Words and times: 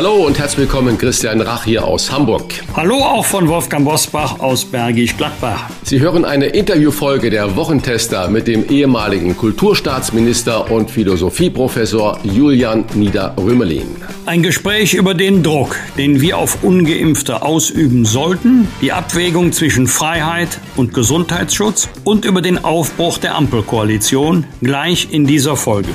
Hallo 0.00 0.26
und 0.26 0.38
herzlich 0.38 0.60
willkommen, 0.60 0.96
Christian 0.96 1.42
Rach 1.42 1.64
hier 1.64 1.84
aus 1.84 2.10
Hamburg. 2.10 2.54
Hallo 2.74 2.94
auch 2.94 3.26
von 3.26 3.46
Wolfgang 3.48 3.84
Bosbach 3.84 4.40
aus 4.40 4.64
Bergisch 4.64 5.14
Gladbach. 5.14 5.68
Sie 5.82 6.00
hören 6.00 6.24
eine 6.24 6.46
Interviewfolge 6.46 7.28
der 7.28 7.54
Wochentester 7.54 8.30
mit 8.30 8.48
dem 8.48 8.66
ehemaligen 8.70 9.36
Kulturstaatsminister 9.36 10.70
und 10.70 10.90
Philosophieprofessor 10.90 12.18
Julian 12.22 12.86
Nieder-Rümelin. 12.94 13.88
Ein 14.24 14.42
Gespräch 14.42 14.94
über 14.94 15.12
den 15.12 15.42
Druck, 15.42 15.76
den 15.98 16.22
wir 16.22 16.38
auf 16.38 16.64
ungeimpfte 16.64 17.42
ausüben 17.42 18.06
sollten, 18.06 18.68
die 18.80 18.92
Abwägung 18.92 19.52
zwischen 19.52 19.86
Freiheit 19.86 20.60
und 20.76 20.94
Gesundheitsschutz 20.94 21.90
und 22.04 22.24
über 22.24 22.40
den 22.40 22.64
Aufbruch 22.64 23.18
der 23.18 23.34
Ampelkoalition 23.34 24.46
gleich 24.62 25.08
in 25.10 25.26
dieser 25.26 25.56
Folge. 25.56 25.90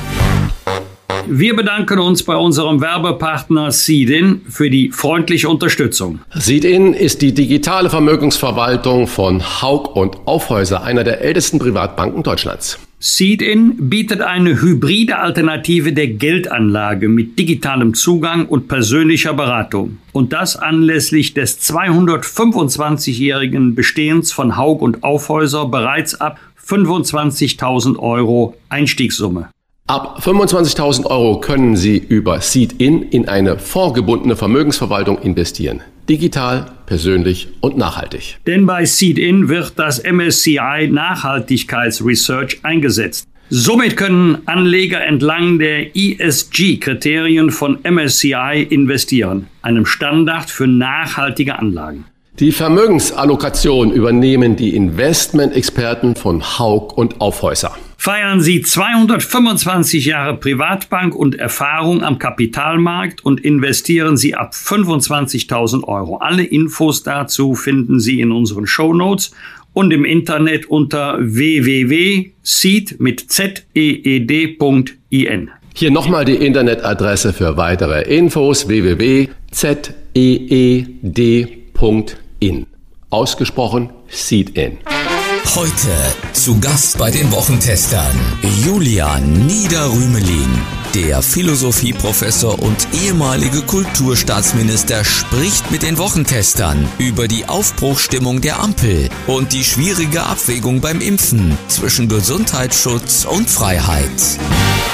Wir 1.28 1.56
bedanken 1.56 2.00
uns 2.00 2.24
bei 2.24 2.36
unserem 2.36 2.82
Werbepartner 2.82 3.72
Seedin 3.72 4.42
für 4.48 4.70
die 4.70 4.92
freundliche 4.92 5.50
Unterstützung. 5.50 6.20
Seedin 6.34 6.94
ist 6.94 7.24
die 7.24 7.34
digitale 7.34 7.90
Vermögensverwaltung 7.90 9.08
von 9.08 9.42
Haug 9.62 9.96
und 9.96 10.18
Aufhäuser, 10.26 10.84
einer 10.84 11.04
der 11.04 11.22
ältesten 11.22 11.58
Privatbanken 11.58 12.22
Deutschlands. 12.22 12.78
Seedin 13.00 13.90
bietet 13.90 14.22
eine 14.22 14.62
hybride 14.62 15.18
Alternative 15.18 15.94
der 15.94 16.08
Geldanlage 16.08 17.10
mit 17.10 17.40
digitalem 17.40 17.94
Zugang 17.94 18.46
und 18.46 18.68
persönlicher 18.68 19.34
Beratung. 19.34 19.98
Und 20.12 20.32
das 20.32 20.56
anlässlich 20.56 21.34
des 21.34 21.60
225-jährigen 21.62 23.76
Bestehens 23.76 24.32
von 24.32 24.58
Haug 24.58 24.82
und 24.82 25.04
Aufhäuser 25.04 25.66
bereits 25.66 26.16
ab 26.16 26.40
25.000 26.68 28.00
Euro 28.00 28.56
Einstiegssumme. 28.70 29.50
Ab 29.88 30.20
25.000 30.20 31.06
Euro 31.06 31.40
können 31.40 31.76
Sie 31.76 31.98
über 32.00 32.42
Seed-In 32.42 33.04
in 33.04 33.28
eine 33.28 33.60
vorgebundene 33.60 34.36
Vermögensverwaltung 34.36 35.20
investieren. 35.20 35.82
Digital, 36.10 36.72
persönlich 36.88 37.50
und 37.62 37.78
nachhaltig. 37.78 38.40
Denn 38.48 38.66
bei 38.66 38.86
Seed-In 38.86 39.48
wird 39.48 39.74
das 39.78 40.02
MSCI 40.04 40.90
Nachhaltigkeitsresearch 40.92 42.62
eingesetzt. 42.64 43.28
Somit 43.52 43.96
können 43.96 44.40
Anleger 44.48 45.06
entlang 45.06 45.60
der 45.60 45.96
ESG-Kriterien 45.96 47.52
von 47.52 47.78
MSCI 47.84 48.66
investieren, 48.68 49.50
einem 49.62 49.86
Standard 49.86 50.50
für 50.50 50.66
nachhaltige 50.66 51.60
Anlagen. 51.60 52.06
Die 52.40 52.52
Vermögensallokation 52.52 53.94
übernehmen 53.94 54.58
die 54.58 54.76
Investmentexperten 54.76 56.18
von 56.18 56.60
Haug 56.60 56.98
und 56.98 57.22
Aufhäuser. 57.22 57.78
Feiern 57.98 58.42
Sie 58.42 58.62
225 58.62 60.04
Jahre 60.04 60.36
Privatbank 60.36 61.16
und 61.16 61.36
Erfahrung 61.36 62.04
am 62.04 62.20
Kapitalmarkt 62.20 63.24
und 63.24 63.40
investieren 63.40 64.18
Sie 64.18 64.36
ab 64.36 64.54
25.000 64.54 65.86
Euro. 65.86 66.18
Alle 66.18 66.44
Infos 66.44 67.04
dazu 67.04 67.56
finden 67.56 68.02
Sie 68.02 68.20
in 68.20 68.34
unseren 68.34 68.68
Show 68.68 68.94
Notes 68.94 69.32
und 69.72 69.94
im 69.94 70.04
Internet 70.04 70.66
unter 70.66 71.18
www.seed 71.22 73.00
mit 73.00 73.32
zeed.in. 73.32 74.92
Hier 75.74 75.92
nochmal 75.92 76.26
die 76.26 76.36
Internetadresse 76.36 77.32
für 77.32 77.56
weitere 77.56 78.02
Infos 78.14 78.68
www.zeed.in 78.68 79.32
in. 82.46 82.68
Ausgesprochen 83.10 83.90
Seed 84.08 84.58
In. 84.58 84.78
Heute 85.56 85.96
zu 86.34 86.60
Gast 86.60 86.98
bei 86.98 87.12
den 87.12 87.32
Wochentestern 87.32 88.16
Julian 88.64 89.46
Niederrümelin. 89.46 90.50
Der 90.94 91.22
Philosophieprofessor 91.22 92.62
und 92.62 92.88
ehemalige 92.94 93.62
Kulturstaatsminister 93.62 95.04
spricht 95.04 95.72
mit 95.72 95.84
den 95.84 95.98
Wochentestern 95.98 96.88
über 97.00 97.28
die 97.28 97.48
Aufbruchstimmung 97.48 98.42
der 98.42 98.60
Ampel 98.60 99.10
und 99.28 99.54
die 99.54 99.64
schwierige 99.64 100.24
Abwägung 100.24 100.82
beim 100.82 101.02
Impfen 101.02 101.58
zwischen 101.68 102.08
Gesundheitsschutz 102.08 103.26
und 103.26 103.50
Freiheit. 103.50 104.12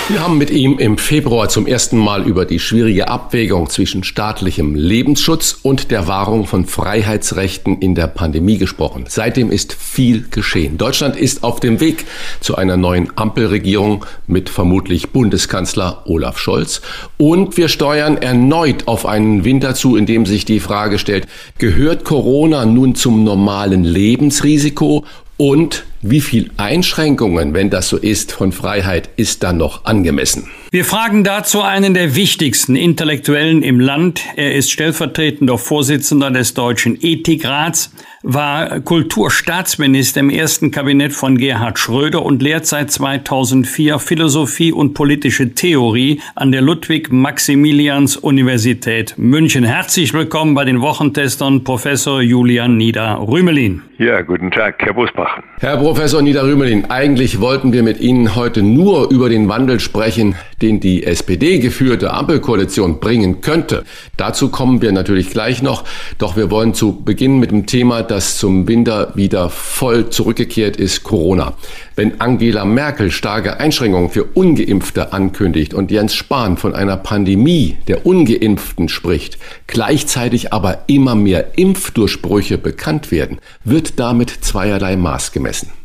Wir 0.07 0.19
haben 0.21 0.37
mit 0.37 0.49
ihm 0.49 0.77
im 0.77 0.97
Februar 0.97 1.47
zum 1.47 1.67
ersten 1.67 1.97
Mal 1.97 2.27
über 2.27 2.45
die 2.45 2.59
schwierige 2.59 3.07
Abwägung 3.07 3.69
zwischen 3.69 4.03
staatlichem 4.03 4.75
Lebensschutz 4.75 5.59
und 5.61 5.89
der 5.89 6.07
Wahrung 6.07 6.47
von 6.47 6.65
Freiheitsrechten 6.65 7.79
in 7.79 7.95
der 7.95 8.07
Pandemie 8.07 8.57
gesprochen. 8.57 9.05
Seitdem 9.07 9.51
ist 9.51 9.73
viel 9.73 10.25
geschehen. 10.29 10.77
Deutschland 10.77 11.15
ist 11.15 11.43
auf 11.43 11.61
dem 11.61 11.79
Weg 11.79 12.05
zu 12.41 12.55
einer 12.55 12.75
neuen 12.75 13.15
Ampelregierung 13.15 14.05
mit 14.27 14.49
vermutlich 14.49 15.11
Bundeskanzler 15.11 16.03
Olaf 16.05 16.37
Scholz. 16.39 16.81
Und 17.17 17.55
wir 17.55 17.69
steuern 17.69 18.17
erneut 18.17 18.87
auf 18.87 19.05
einen 19.05 19.45
Winter 19.45 19.75
zu, 19.75 19.95
in 19.95 20.07
dem 20.07 20.25
sich 20.25 20.43
die 20.43 20.59
Frage 20.59 20.99
stellt, 20.99 21.27
gehört 21.57 22.03
Corona 22.03 22.65
nun 22.65 22.95
zum 22.95 23.23
normalen 23.23 23.85
Lebensrisiko 23.85 25.05
und 25.41 25.85
wie 26.03 26.21
viel 26.21 26.51
Einschränkungen, 26.57 27.55
wenn 27.55 27.71
das 27.71 27.89
so 27.89 27.97
ist, 27.97 28.31
von 28.31 28.51
Freiheit 28.51 29.09
ist 29.15 29.41
dann 29.41 29.57
noch 29.57 29.85
angemessen? 29.85 30.47
Wir 30.69 30.85
fragen 30.85 31.23
dazu 31.23 31.63
einen 31.63 31.95
der 31.95 32.13
wichtigsten 32.13 32.75
Intellektuellen 32.75 33.63
im 33.63 33.79
Land. 33.79 34.21
Er 34.35 34.53
ist 34.53 34.69
stellvertretender 34.69 35.57
Vorsitzender 35.57 36.29
des 36.29 36.53
Deutschen 36.53 36.95
Ethikrats, 37.01 37.91
war 38.23 38.79
Kulturstaatsminister 38.81 40.19
im 40.19 40.29
ersten 40.29 40.71
Kabinett 40.71 41.13
von 41.13 41.37
Gerhard 41.37 41.79
Schröder 41.79 42.23
und 42.23 42.41
lehrt 42.41 42.65
seit 42.65 42.91
2004 42.91 43.99
Philosophie 43.99 44.71
und 44.71 44.93
politische 44.93 45.53
Theorie 45.53 46.21
an 46.35 46.51
der 46.51 46.61
Ludwig-Maximilians-Universität 46.61 49.15
München. 49.17 49.63
Herzlich 49.63 50.13
willkommen 50.13 50.53
bei 50.53 50.65
den 50.65 50.81
Wochentestern 50.81 51.63
Professor 51.63 52.21
Julian 52.21 52.77
Nieder-Rümelin. 52.77 53.81
Ja, 53.97 54.21
guten 54.21 54.51
Tag, 54.51 54.75
Herr 54.79 54.93
Busbach. 54.93 55.39
Herr 55.59 55.77
Professor 55.77 56.21
Nieder-Rümelin, 56.21 56.89
eigentlich 56.89 57.39
wollten 57.39 57.73
wir 57.73 57.83
mit 57.83 57.99
Ihnen 57.99 58.35
heute 58.35 58.61
nur 58.61 59.11
über 59.11 59.29
den 59.29 59.47
Wandel 59.47 59.79
sprechen, 59.79 60.35
den 60.61 60.79
die 60.79 61.03
SPD 61.03 61.59
geführte 61.59 62.13
Ampelkoalition 62.13 62.99
bringen 62.99 63.41
könnte. 63.41 63.83
Dazu 64.17 64.49
kommen 64.49 64.81
wir 64.81 64.91
natürlich 64.91 65.29
gleich 65.29 65.61
noch. 65.61 65.83
Doch 66.17 66.35
wir 66.35 66.51
wollen 66.51 66.73
zu 66.73 67.01
Beginn 67.03 67.39
mit 67.39 67.51
dem 67.51 67.65
Thema, 67.65 68.03
das 68.03 68.37
zum 68.37 68.67
Winter 68.67 69.11
wieder 69.15 69.49
voll 69.49 70.09
zurückgekehrt 70.09 70.77
ist, 70.77 71.03
Corona. 71.03 71.53
Wenn 71.95 72.21
Angela 72.21 72.65
Merkel 72.65 73.11
starke 73.11 73.59
Einschränkungen 73.59 74.09
für 74.09 74.23
Ungeimpfte 74.23 75.13
ankündigt 75.13 75.73
und 75.73 75.91
Jens 75.91 76.15
Spahn 76.15 76.57
von 76.57 76.73
einer 76.73 76.97
Pandemie 76.97 77.77
der 77.87 78.05
Ungeimpften 78.05 78.89
spricht, 78.89 79.37
gleichzeitig 79.67 80.53
aber 80.53 80.85
immer 80.87 81.15
mehr 81.15 81.57
Impfdurchbrüche 81.57 82.57
bekannt 82.57 83.11
werden, 83.11 83.39
wird 83.63 83.99
damit 83.99 84.29
zweierlei 84.29 84.95
Maß 84.95 85.31
gemessen. 85.31 85.80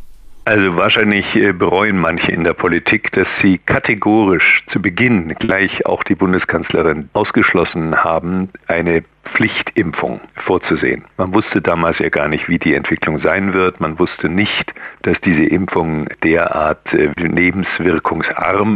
Also 0.46 0.76
wahrscheinlich 0.76 1.34
äh, 1.34 1.52
bereuen 1.52 1.98
manche 1.98 2.30
in 2.30 2.44
der 2.44 2.52
Politik, 2.52 3.10
dass 3.10 3.26
sie 3.42 3.58
kategorisch 3.58 4.62
zu 4.70 4.80
Beginn 4.80 5.34
gleich 5.40 5.84
auch 5.86 6.04
die 6.04 6.14
Bundeskanzlerin 6.14 7.08
ausgeschlossen 7.14 7.96
haben, 8.04 8.50
eine 8.68 9.02
Pflichtimpfung 9.34 10.20
vorzusehen. 10.44 11.04
Man 11.16 11.34
wusste 11.34 11.60
damals 11.60 11.98
ja 11.98 12.08
gar 12.08 12.28
nicht, 12.28 12.48
wie 12.48 12.58
die 12.58 12.74
Entwicklung 12.74 13.20
sein 13.20 13.52
wird. 13.52 13.80
Man 13.80 13.98
wusste 13.98 14.28
nicht, 14.28 14.72
dass 15.02 15.20
diese 15.22 15.44
Impfung 15.44 16.08
derart 16.22 16.92
äh, 16.92 17.10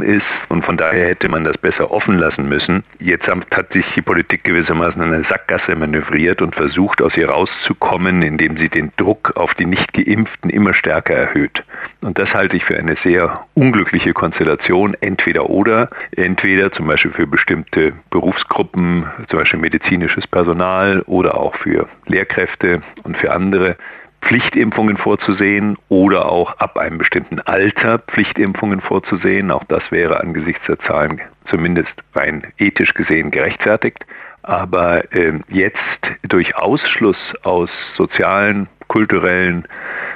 ist 0.02 0.26
und 0.48 0.64
von 0.64 0.76
daher 0.76 1.08
hätte 1.08 1.28
man 1.28 1.44
das 1.44 1.56
besser 1.58 1.90
offen 1.90 2.18
lassen 2.18 2.48
müssen. 2.48 2.84
Jetzt 2.98 3.26
hat 3.28 3.72
sich 3.72 3.84
die 3.94 4.02
Politik 4.02 4.44
gewissermaßen 4.44 5.02
in 5.02 5.14
eine 5.14 5.24
Sackgasse 5.24 5.74
manövriert 5.76 6.42
und 6.42 6.54
versucht, 6.54 7.02
aus 7.02 7.16
ihr 7.16 7.28
rauszukommen, 7.28 8.22
indem 8.22 8.56
sie 8.56 8.68
den 8.68 8.92
Druck 8.96 9.36
auf 9.36 9.54
die 9.54 9.66
Nicht-Geimpften 9.66 10.50
immer 10.50 10.74
stärker 10.74 11.14
erhöht. 11.14 11.62
Und 12.00 12.18
das 12.18 12.32
halte 12.34 12.56
ich 12.56 12.64
für 12.64 12.78
eine 12.78 12.96
sehr 13.02 13.44
unglückliche 13.54 14.12
Konstellation, 14.12 14.96
entweder 15.00 15.48
oder, 15.48 15.90
entweder 16.16 16.72
zum 16.72 16.86
Beispiel 16.86 17.12
für 17.12 17.26
bestimmte 17.26 17.92
Berufsgruppen, 18.10 19.06
zum 19.28 19.38
Beispiel 19.38 19.60
medizinisches 19.60 20.26
Personal, 20.26 20.39
Personal 20.40 21.02
oder 21.02 21.36
auch 21.36 21.54
für 21.56 21.86
Lehrkräfte 22.06 22.80
und 23.02 23.18
für 23.18 23.30
andere 23.30 23.76
Pflichtimpfungen 24.22 24.96
vorzusehen 24.96 25.76
oder 25.90 26.32
auch 26.32 26.56
ab 26.56 26.78
einem 26.78 26.96
bestimmten 26.96 27.40
Alter 27.40 27.98
Pflichtimpfungen 27.98 28.80
vorzusehen. 28.80 29.50
Auch 29.50 29.64
das 29.64 29.82
wäre 29.90 30.18
angesichts 30.18 30.62
der 30.66 30.78
Zahlen 30.78 31.20
zumindest 31.50 31.92
rein 32.14 32.46
ethisch 32.56 32.94
gesehen 32.94 33.30
gerechtfertigt. 33.30 33.98
Aber 34.42 35.12
äh, 35.12 35.34
jetzt 35.48 35.76
durch 36.22 36.56
Ausschluss 36.56 37.18
aus 37.42 37.68
sozialen 37.98 38.66
kulturellen, 38.88 39.68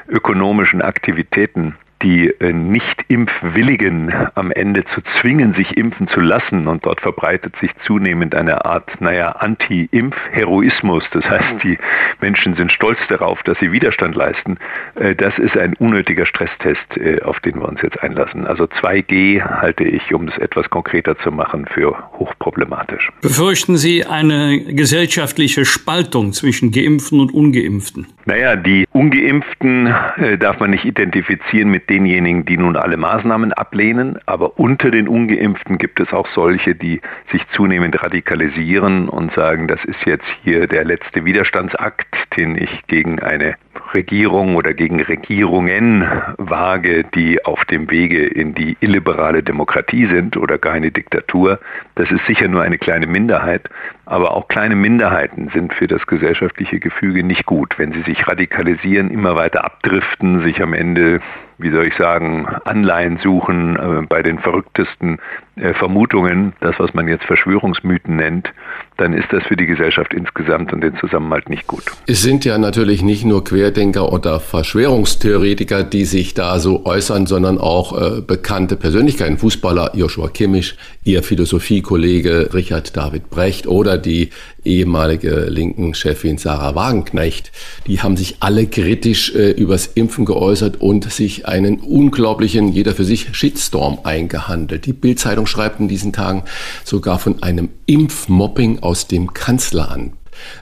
ökonomischen 0.09 0.81
Aktivitäten 0.81 1.77
die 2.05 2.29
äh, 2.29 2.53
Nicht-Impfwilligen 2.53 4.13
am 4.35 4.53
Ende 4.53 4.85
zu 4.95 5.01
zwingen, 5.21 5.55
sich 5.55 5.77
impfen 5.77 6.07
zu 6.09 6.21
lassen. 6.21 6.69
Und 6.69 6.85
dort 6.85 7.01
verbreitet 7.01 7.57
sich 7.61 7.71
zunehmend 7.87 8.35
eine 8.35 8.65
Art, 8.65 8.91
naja, 9.01 9.31
Anti-Impf-Heroismus. 9.31 11.05
Das 11.13 11.25
heißt, 11.25 11.63
die 11.65 11.79
Menschen 12.21 12.55
sind 12.57 12.71
stolz 12.71 12.99
darauf, 13.09 13.43
dass 13.45 13.59
sie 13.59 13.73
Widerstand 13.73 14.15
leisten. 14.15 14.59
Äh, 14.95 15.15
das 15.15 15.37
ist 15.39 15.57
ein 15.57 15.75
unnötiger 15.75 16.27
Stresstest, 16.27 16.97
äh, 16.97 17.23
auf 17.23 17.41
den 17.41 17.57
wir 17.57 17.69
uns 17.69 17.81
jetzt 17.83 18.01
einlassen. 18.03 18.47
Also 18.47 18.65
2G 18.65 19.43
halte 19.43 19.85
ich, 19.85 20.13
um 20.13 20.29
es 20.29 20.37
etwas 20.39 20.69
konkreter 20.69 21.17
zu 21.19 21.31
machen, 21.31 21.67
für 21.67 21.97
hochproblematisch. 22.19 23.11
Befürchten 23.23 23.79
Sie 23.79 24.05
eine 24.05 24.63
gesellschaftliche 24.75 25.65
Spaltung 25.65 26.33
zwischen 26.33 26.71
Geimpften 26.71 27.21
und 27.21 27.33
Ungeimpften? 27.33 28.07
Naja, 28.27 28.57
die 28.57 28.87
Ungeimpften 28.93 29.95
darf 30.39 30.61
man 30.61 30.71
nicht 30.71 30.85
identifizieren 30.85 31.71
mit 31.71 31.89
denjenigen, 31.95 32.45
die 32.45 32.57
nun 32.57 32.77
alle 32.77 32.97
Maßnahmen 32.97 33.53
ablehnen, 33.53 34.19
aber 34.27 34.59
unter 34.59 34.91
den 34.91 35.07
ungeimpften 35.07 35.79
gibt 35.79 36.01
es 36.01 36.13
auch 36.13 36.27
solche, 36.35 36.75
die 36.75 37.01
sich 37.31 37.43
zunehmend 37.55 38.03
radikalisieren 38.03 39.09
und 39.09 39.33
sagen, 39.35 39.69
das 39.69 39.85
ist 39.85 40.05
jetzt 40.05 40.27
hier 40.43 40.67
der 40.67 40.85
letzte 40.85 41.25
Widerstandsakt, 41.25 42.07
den 42.37 42.57
ich 42.57 42.87
gegen 42.89 43.21
eine 43.21 43.55
Regierung 43.95 44.57
oder 44.57 44.75
gegen 44.75 45.01
Regierungen 45.01 46.05
wage, 46.37 47.05
die 47.15 47.45
auf 47.45 47.65
dem 47.67 47.89
Wege 47.91 48.27
in 48.27 48.55
die 48.55 48.77
illiberale 48.81 49.45
Demokratie 49.45 50.07
sind 50.07 50.37
oder 50.37 50.59
gar 50.59 50.73
eine 50.73 50.91
Diktatur. 50.91 51.61
Das 51.95 52.11
ist 52.11 52.27
sicher 52.27 52.49
nur 52.49 52.63
eine 52.63 52.79
kleine 52.79 53.07
Minderheit, 53.07 53.69
aber 54.07 54.33
auch 54.33 54.49
kleine 54.49 54.77
Minderheiten 54.77 55.51
sind 55.53 55.73
für 55.75 55.87
das 55.87 56.07
gesellschaftliche 56.07 56.81
Gefüge 56.81 57.25
nicht 57.25 57.47
gut. 57.47 57.79
Wenn 57.79 57.93
sie 57.93 58.03
sich 58.03 58.27
radikalisieren, 58.27 59.11
immer 59.11 59.37
weiter 59.37 59.65
abdriften, 59.65 60.43
sich 60.43 60.63
am 60.63 60.75
Ende 60.75 61.21
wie 61.59 61.71
soll 61.71 61.87
ich 61.87 61.95
sagen, 61.97 62.47
Anleihen 62.65 63.19
suchen 63.23 63.77
äh, 63.77 64.07
bei 64.09 64.23
den 64.23 64.39
verrücktesten 64.39 65.19
äh, 65.57 65.73
Vermutungen, 65.75 66.53
das, 66.61 66.75
was 66.79 66.95
man 66.95 67.07
jetzt 67.07 67.25
Verschwörungsmythen 67.25 68.17
nennt, 68.17 68.53
dann 68.97 69.13
ist 69.13 69.29
das 69.31 69.45
für 69.45 69.57
die 69.57 69.67
Gesellschaft 69.67 70.13
insgesamt 70.15 70.73
und 70.73 70.81
den 70.81 70.97
Zusammenhalt 70.99 71.49
nicht 71.49 71.67
gut. 71.67 71.85
Es 72.07 72.23
sind 72.23 72.45
ja 72.45 72.59
natürlich 72.59 73.03
nicht 73.03 73.25
nur 73.25 73.45
Querdenker 73.45 74.13
oder 74.13 74.41
Verschwörungstheoretiker, 74.41 75.85
die 75.85 76.05
sich 76.05 76.35
da 76.35 76.59
so 76.59 76.85
äußern, 76.85 77.27
sondern 77.27 77.59
auch 77.59 78.19
äh, 78.19 78.21
bekannte 78.21 78.77
Persönlichkeiten, 78.77 79.39
Fußballer 79.39 79.93
Joshua 79.95 80.29
Kimmich, 80.29 80.77
ihr 81.05 81.23
Philosophiekollege 81.23 82.51
Richard 82.53 82.97
David 82.97 83.31
Brecht 83.31 83.69
oder 83.69 83.94
die 83.99 84.31
ehemalige 84.65 85.47
linken 85.49 85.95
Chefin 85.95 86.39
Sarah 86.39 86.75
Wagenknecht. 86.75 87.53
Die 87.87 88.01
haben 88.01 88.17
sich 88.17 88.37
alle 88.41 88.67
kritisch 88.67 89.35
äh, 89.35 89.51
übers 89.51 89.87
Impfen 89.87 90.25
geäußert 90.25 90.81
und 90.81 91.11
sich 91.11 91.47
einen 91.47 91.81
unglaublichen, 91.81 92.73
jeder 92.73 92.95
für 92.95 93.05
sich, 93.05 93.29
Shitstorm 93.37 94.01
eingehandelt. 94.05 94.87
Die 94.87 94.93
Bildzeitung 94.93 95.47
schreibt 95.47 95.81
in 95.81 95.89
diesen 95.89 96.13
Tagen 96.13 96.45
sogar 96.85 97.19
von 97.19 97.43
einem 97.43 97.69
Impfmobbing 97.87 98.81
aus 98.81 99.07
dem 99.07 99.35
Kanzleramt. 99.35 100.15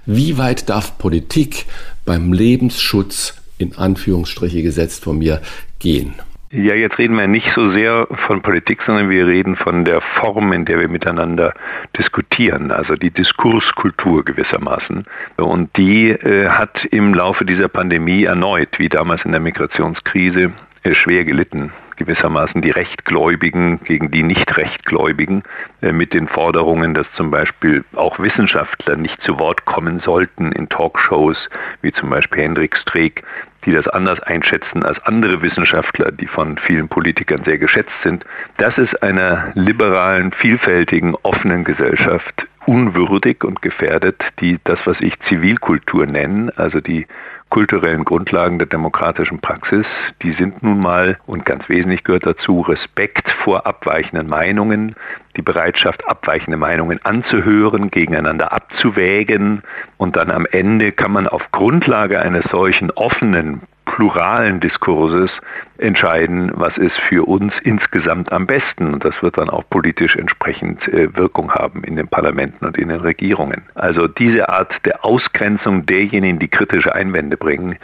Wie 0.07 0.39
weit 0.39 0.69
darf 0.69 0.99
Politik 0.99 1.67
beim 2.05 2.33
Lebensschutz 2.33 3.35
in 3.59 3.77
Anführungsstriche 3.77 4.63
gesetzt 4.63 5.05
von 5.05 5.19
mir 5.19 5.41
gehen? 5.79 6.15
Ja, 6.55 6.75
jetzt 6.75 6.99
reden 6.99 7.17
wir 7.17 7.27
nicht 7.29 7.51
so 7.55 7.71
sehr 7.71 8.07
von 8.27 8.43
Politik, 8.43 8.83
sondern 8.85 9.09
wir 9.09 9.27
reden 9.27 9.57
von 9.57 9.87
der 9.87 10.03
Form, 10.03 10.53
in 10.53 10.67
der 10.67 10.81
wir 10.81 10.89
miteinander 10.89 11.55
diskutieren, 11.97 12.71
also 12.71 12.95
die 12.95 13.11
Diskurskultur 13.11 14.23
gewissermaßen. 14.23 15.07
Und 15.39 15.75
die 15.79 16.11
äh, 16.11 16.51
hat 16.51 16.85
im 16.91 17.15
Laufe 17.15 17.47
dieser 17.47 17.69
Pandemie 17.69 18.25
erneut, 18.25 18.79
wie 18.79 18.91
damals 18.91 19.25
in 19.25 19.33
der 19.33 19.41
Migrationskrise, 19.41 20.53
äh, 20.83 20.95
schwer 20.95 21.25
gelitten 21.25 21.73
gewissermaßen 21.97 22.63
die 22.63 22.71
Rechtgläubigen 22.71 23.81
gegen 23.85 24.11
die 24.11 24.23
Nicht-Rechtgläubigen 24.23 25.45
äh, 25.81 25.93
mit 25.93 26.13
den 26.13 26.29
Forderungen, 26.29 26.95
dass 26.95 27.07
zum 27.17 27.31
Beispiel 27.31 27.85
auch 27.95 28.19
Wissenschaftler 28.19 28.97
nicht 28.97 29.23
zu 29.23 29.39
Wort 29.39 29.65
kommen 29.65 30.01
sollten 30.01 30.53
in 30.53 30.69
Talkshows, 30.69 31.37
wie 31.81 31.93
zum 31.93 32.11
Beispiel 32.11 32.43
Hendrik 32.43 32.77
Streeck, 32.77 33.23
die 33.65 33.73
das 33.73 33.87
anders 33.89 34.21
einschätzen 34.21 34.85
als 34.85 34.99
andere 35.05 35.43
Wissenschaftler, 35.43 36.11
die 36.13 36.27
von 36.27 36.59
vielen 36.59 36.89
Politikern 36.89 37.45
sehr 37.45 37.59
geschätzt 37.59 37.93
sind. 38.03 38.25
Das 38.59 38.77
ist 38.79 39.03
einer 39.03 39.53
liberalen, 39.55 40.33
vielfältigen, 40.33 41.15
offenen 41.23 41.65
Gesellschaft 41.65 42.47
unwürdig 42.67 43.45
und 43.45 43.63
gefährdet, 43.63 44.23
die 44.41 44.59
das, 44.65 44.79
was 44.85 45.01
ich 45.01 45.19
Zivilkultur 45.29 46.07
nenne, 46.07 46.53
also 46.57 46.81
die 46.81 47.07
kulturellen 47.53 48.07
Grundlagen 48.07 48.59
der 48.59 48.67
demokratischen 48.67 49.39
Praxis, 49.39 49.85
die 50.23 50.33
sind 50.33 50.63
nun 50.63 50.81
mal, 50.81 51.19
und 51.27 51.45
ganz 51.45 51.69
wesentlich 51.69 52.03
gehört 52.03 52.25
dazu, 52.25 52.63
Respekt 52.63 53.31
vor 53.45 53.67
abweichenden 53.67 54.27
Meinungen, 54.27 54.97
die 55.37 55.43
Bereitschaft, 55.43 56.03
abweichende 56.09 56.57
Meinungen 56.57 56.99
anzuhören, 57.05 57.91
gegeneinander 57.91 58.53
abzuwägen. 58.53 59.63
Und 59.99 60.17
dann 60.17 60.31
am 60.31 60.47
Ende 60.47 60.93
kann 60.93 61.13
man 61.13 61.29
auf 61.29 61.43
Grundlage 61.53 62.21
eines 62.21 62.45
solchen 62.51 62.91
offenen, 62.91 63.61
pluralen 63.93 64.59
Diskurses 64.61 65.31
entscheiden, 65.77 66.51
was 66.55 66.77
ist 66.79 66.99
für 67.09 67.29
uns 67.29 67.53
insgesamt 67.63 68.33
am 68.33 68.47
besten. 68.47 68.95
Und 68.95 69.05
das 69.05 69.15
wird 69.23 69.37
dann 69.37 69.51
auch 69.51 69.65
politisch 69.69 70.17
entsprechend 70.17 70.87
äh, 70.89 71.15
Wirkung 71.15 71.53
haben 71.53 71.85
in 71.85 71.97
den 71.97 72.09
Parlamenten 72.09 72.65
und 72.65 72.79
in 72.79 72.89
den 72.89 73.01
Regierungen. 73.01 73.63
Also 73.75 74.09
diese 74.09 74.49
Art 74.49 74.73
der 74.87 75.05
Ausgrenzung 75.05 75.85
derjenigen, 75.85 76.39
die 76.39 76.49
kritische 76.49 76.95
Einwände 76.95 77.37
bringen, 77.37 77.77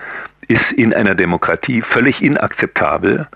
ist 0.49 0.73
in 0.77 0.95
einer 0.95 1.15
Demokratie 1.15 1.83
völlig 1.83 2.23
inakzeptabel. 2.23 3.29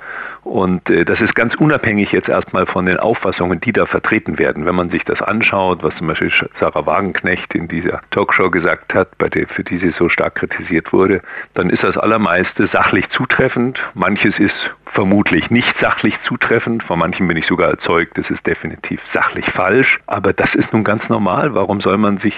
Und 0.45 0.91
äh, 0.91 1.05
das 1.05 1.21
ist 1.21 1.35
ganz 1.35 1.55
unabhängig 1.55 2.11
jetzt 2.11 2.29
erstmal 2.29 2.67
von 2.67 2.87
den 2.87 2.99
Auffassungen, 2.99 3.61
die 3.61 3.73
da 3.73 3.87
vertreten 3.87 4.39
werden. 4.39 4.67
Wenn 4.67 4.75
man 4.75 4.91
sich 4.91 5.05
das 5.05 5.23
anschaut, 5.23 5.83
was 5.83 5.95
zum 5.97 6.09
Beispiel 6.09 6.33
Sarah 6.59 6.85
Wagenknecht 6.85 7.55
in 7.55 7.69
dieser 7.69 8.01
Talkshow 8.11 8.51
gesagt 8.51 8.93
hat, 8.93 9.17
bei 9.19 9.29
der, 9.29 9.47
für 9.47 9.63
die 9.63 9.79
sie 9.79 9.95
so 9.97 10.09
stark 10.09 10.35
kritisiert 10.35 10.93
wurde, 10.93 11.23
dann 11.55 11.71
ist 11.71 11.85
das 11.85 11.97
allermeiste 11.97 12.67
sachlich 12.67 13.09
zutreffend. 13.11 13.81
Manches 13.95 14.37
ist 14.39 14.75
vermutlich 14.87 15.51
nicht 15.51 15.75
sachlich 15.81 16.15
zutreffend. 16.25 16.83
Von 16.83 16.99
manchen 16.99 17.29
bin 17.29 17.37
ich 17.37 17.47
sogar 17.47 17.71
erzeugt, 17.71 18.19
das 18.19 18.29
ist 18.29 18.47
definitiv 18.47 19.01
sachlich 19.15 19.47
falsch. 19.53 20.01
Aber 20.07 20.33
das 20.33 20.55
ist 20.55 20.73
nun 20.73 20.85
ganz 20.85 21.09
normal. 21.09 21.55
Warum 21.55 21.81
soll 21.81 21.99
man 21.99 22.19
sich 22.19 22.35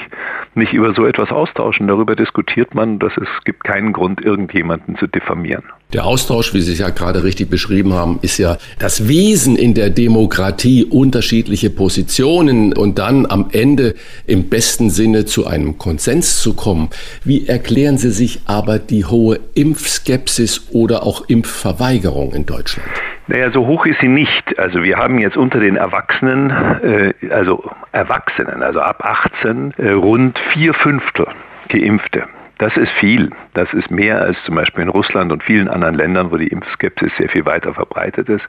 nicht 0.55 0.73
über 0.73 0.95
so 0.95 1.07
etwas 1.07 1.33
austauschen? 1.33 1.89
Darüber 1.89 2.17
diskutiert 2.17 2.75
man, 2.75 2.99
dass 2.99 3.17
es 3.17 3.29
gibt 3.45 3.65
keinen 3.65 3.93
Grund, 3.93 4.25
irgendjemanden 4.25 4.97
zu 4.97 5.07
diffamieren. 5.07 5.65
Der 5.95 6.07
Austausch, 6.07 6.53
wie 6.55 6.61
Sie 6.61 6.73
es 6.73 6.81
ja 6.81 6.91
gerade 6.91 7.23
richtig 7.23 7.49
beschrieben 7.49 7.93
haben, 7.93 8.19
ist 8.21 8.39
ja 8.39 8.57
das 8.81 9.07
Wesen 9.07 9.55
in 9.55 9.75
der 9.75 9.91
Demokratie, 9.91 10.85
unterschiedliche 10.85 11.71
Positionen 11.71 12.77
und 12.77 12.99
dann 12.99 13.27
am 13.31 13.51
Ende 13.53 13.95
im 14.27 14.49
besten 14.51 14.91
Sinne 14.91 15.25
zu 15.25 15.47
einem 15.47 15.79
Konsens 15.79 16.43
zu 16.43 16.55
kommen. 16.55 16.91
Wie 17.23 17.47
erklären 17.47 17.97
Sie 17.97 18.11
sich 18.11 18.41
aber 18.47 18.81
die 18.81 19.05
hohe 19.05 19.39
Impfskepsis 19.55 20.71
oder 20.73 21.05
auch 21.05 21.29
Impfverweigerung 21.29 22.35
in 22.35 22.45
Deutschland? 22.45 22.89
Naja, 23.29 23.53
so 23.53 23.65
hoch 23.65 23.87
ist 23.87 24.01
sie 24.01 24.09
nicht. 24.09 24.59
Also 24.59 24.83
wir 24.83 24.97
haben 24.97 25.21
jetzt 25.21 25.37
unter 25.37 25.61
den 25.61 25.77
Erwachsenen, 25.77 26.51
äh, 26.51 27.15
also 27.31 27.63
Erwachsenen, 27.93 28.65
also 28.65 28.81
ab 28.81 29.01
18, 29.05 29.75
äh, 29.79 29.91
rund 29.93 30.37
vier 30.53 30.75
Fünftel 30.75 31.29
Geimpfte. 31.69 32.25
Das 32.59 32.77
ist 32.77 32.91
viel. 32.93 33.31
Das 33.55 33.73
ist 33.73 33.91
mehr 33.91 34.21
als 34.21 34.37
zum 34.45 34.55
Beispiel 34.55 34.83
in 34.83 34.89
Russland 34.89 35.33
und 35.33 35.43
vielen 35.43 35.69
anderen 35.69 35.97
Ländern, 35.97 36.31
wo 36.31 36.37
die 36.37 36.49
Impfskepsis 36.49 37.13
sehr 37.19 37.29
viel 37.29 37.45
weiter 37.45 37.75
verbreitet 37.75 38.29
ist. 38.29 38.45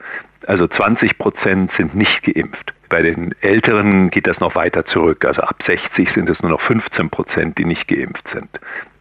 Also 0.47 0.67
20 0.67 1.17
Prozent 1.17 1.71
sind 1.75 1.95
nicht 1.95 2.21
geimpft. 2.23 2.73
Bei 2.89 3.01
den 3.01 3.33
Älteren 3.41 4.11
geht 4.11 4.27
das 4.27 4.39
noch 4.39 4.53
weiter 4.53 4.85
zurück. 4.85 5.25
Also 5.25 5.41
ab 5.41 5.55
60 5.65 6.11
sind 6.13 6.29
es 6.29 6.39
nur 6.41 6.51
noch 6.51 6.61
15 6.61 7.09
Prozent, 7.09 7.57
die 7.57 7.65
nicht 7.65 7.87
geimpft 7.87 8.27
sind. 8.31 8.49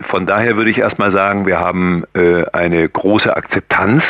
Von 0.08 0.26
daher 0.26 0.56
würde 0.56 0.70
ich 0.70 0.78
erstmal 0.78 1.12
sagen, 1.12 1.46
wir 1.46 1.60
haben 1.60 2.04
äh, 2.14 2.44
eine 2.52 2.88
große 2.88 3.36
Akzeptanz 3.36 4.02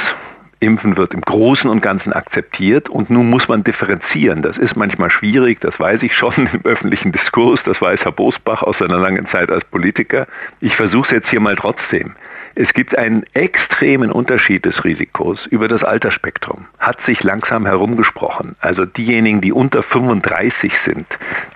Impfen 0.64 0.97
wird 0.97 1.14
im 1.14 1.21
Großen 1.21 1.68
und 1.68 1.83
Ganzen 1.83 2.12
akzeptiert 2.12 2.88
und 2.88 3.11
nun 3.11 3.28
muss 3.30 3.47
man 3.49 3.62
differenzieren. 3.64 4.42
Das 4.42 4.56
ist 4.56 4.76
manchmal 4.76 5.11
schwierig, 5.11 5.61
das 5.61 5.78
weiß 5.78 6.02
ich 6.02 6.14
schon 6.14 6.35
im 6.52 6.64
öffentlichen 6.64 7.12
Diskurs, 7.12 7.61
das 7.64 7.80
weiß 7.80 8.00
Herr 8.00 8.12
Bosbach 8.12 8.62
aus 8.62 8.78
seiner 8.78 8.99
langen 8.99 9.28
Zeit 9.28 9.50
als 9.50 9.64
Politiker. 9.66 10.26
Ich 10.61 10.75
versuche 10.76 11.09
es 11.09 11.14
jetzt 11.14 11.28
hier 11.28 11.40
mal 11.40 11.56
trotzdem. 11.56 12.14
Es 12.56 12.73
gibt 12.73 12.97
einen 12.97 13.25
extremen 13.35 14.12
Unterschied 14.12 14.64
des 14.64 14.85
Risikos 14.85 15.44
über 15.47 15.66
das 15.66 15.83
Altersspektrum. 15.83 16.66
Hat 16.78 17.00
sich 17.04 17.21
langsam 17.25 17.66
herumgesprochen. 17.66 18.54
Also 18.61 18.85
diejenigen, 18.85 19.40
die 19.40 19.52
unter 19.52 19.83
35 19.83 20.73
sind, 20.87 21.06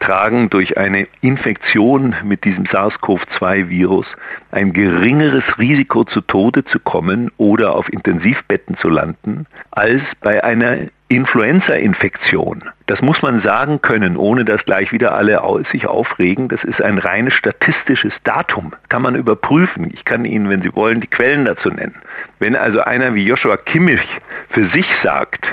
tragen 0.01 0.51
durch 0.51 0.77
eine 0.77 1.07
Infektion 1.21 2.17
mit 2.25 2.43
diesem 2.43 2.65
SARS-CoV-2-Virus 2.65 4.07
ein 4.51 4.73
geringeres 4.73 5.45
Risiko 5.59 6.05
zu 6.05 6.21
Tode 6.21 6.65
zu 6.65 6.79
kommen 6.79 7.31
oder 7.37 7.75
auf 7.75 7.93
Intensivbetten 7.93 8.77
zu 8.79 8.89
landen, 8.89 9.47
als 9.71 10.03
bei 10.21 10.43
einer 10.43 10.89
Influenza-Infektion. 11.09 12.65
Das 12.87 13.01
muss 13.01 13.23
man 13.23 13.41
sagen 13.41 13.81
können, 13.81 14.17
ohne 14.17 14.45
dass 14.45 14.65
gleich 14.65 14.93
wieder 14.93 15.15
alle 15.15 15.41
sich 15.73 15.87
aufregen. 15.87 16.49
Das 16.49 16.63
ist 16.65 16.83
ein 16.83 16.99
reines 16.99 17.33
statistisches 17.35 18.13
Datum. 18.25 18.75
Kann 18.89 19.03
man 19.03 19.15
überprüfen. 19.15 19.91
Ich 19.93 20.05
kann 20.05 20.27
Ihnen, 20.27 20.51
wenn 20.51 20.63
Sie 20.63 20.75
wollen, 20.75 21.01
die 21.01 21.07
Quellen 21.07 21.47
dazu 21.47 21.71
nennen. 21.71 21.95
Wenn 22.39 22.57
also 22.57 22.81
einer 22.81 23.15
wie 23.15 23.27
Joshua 23.27 23.57
Kimmich 23.57 24.07
für 24.51 24.69
sich 24.69 24.87
sagt, 25.03 25.47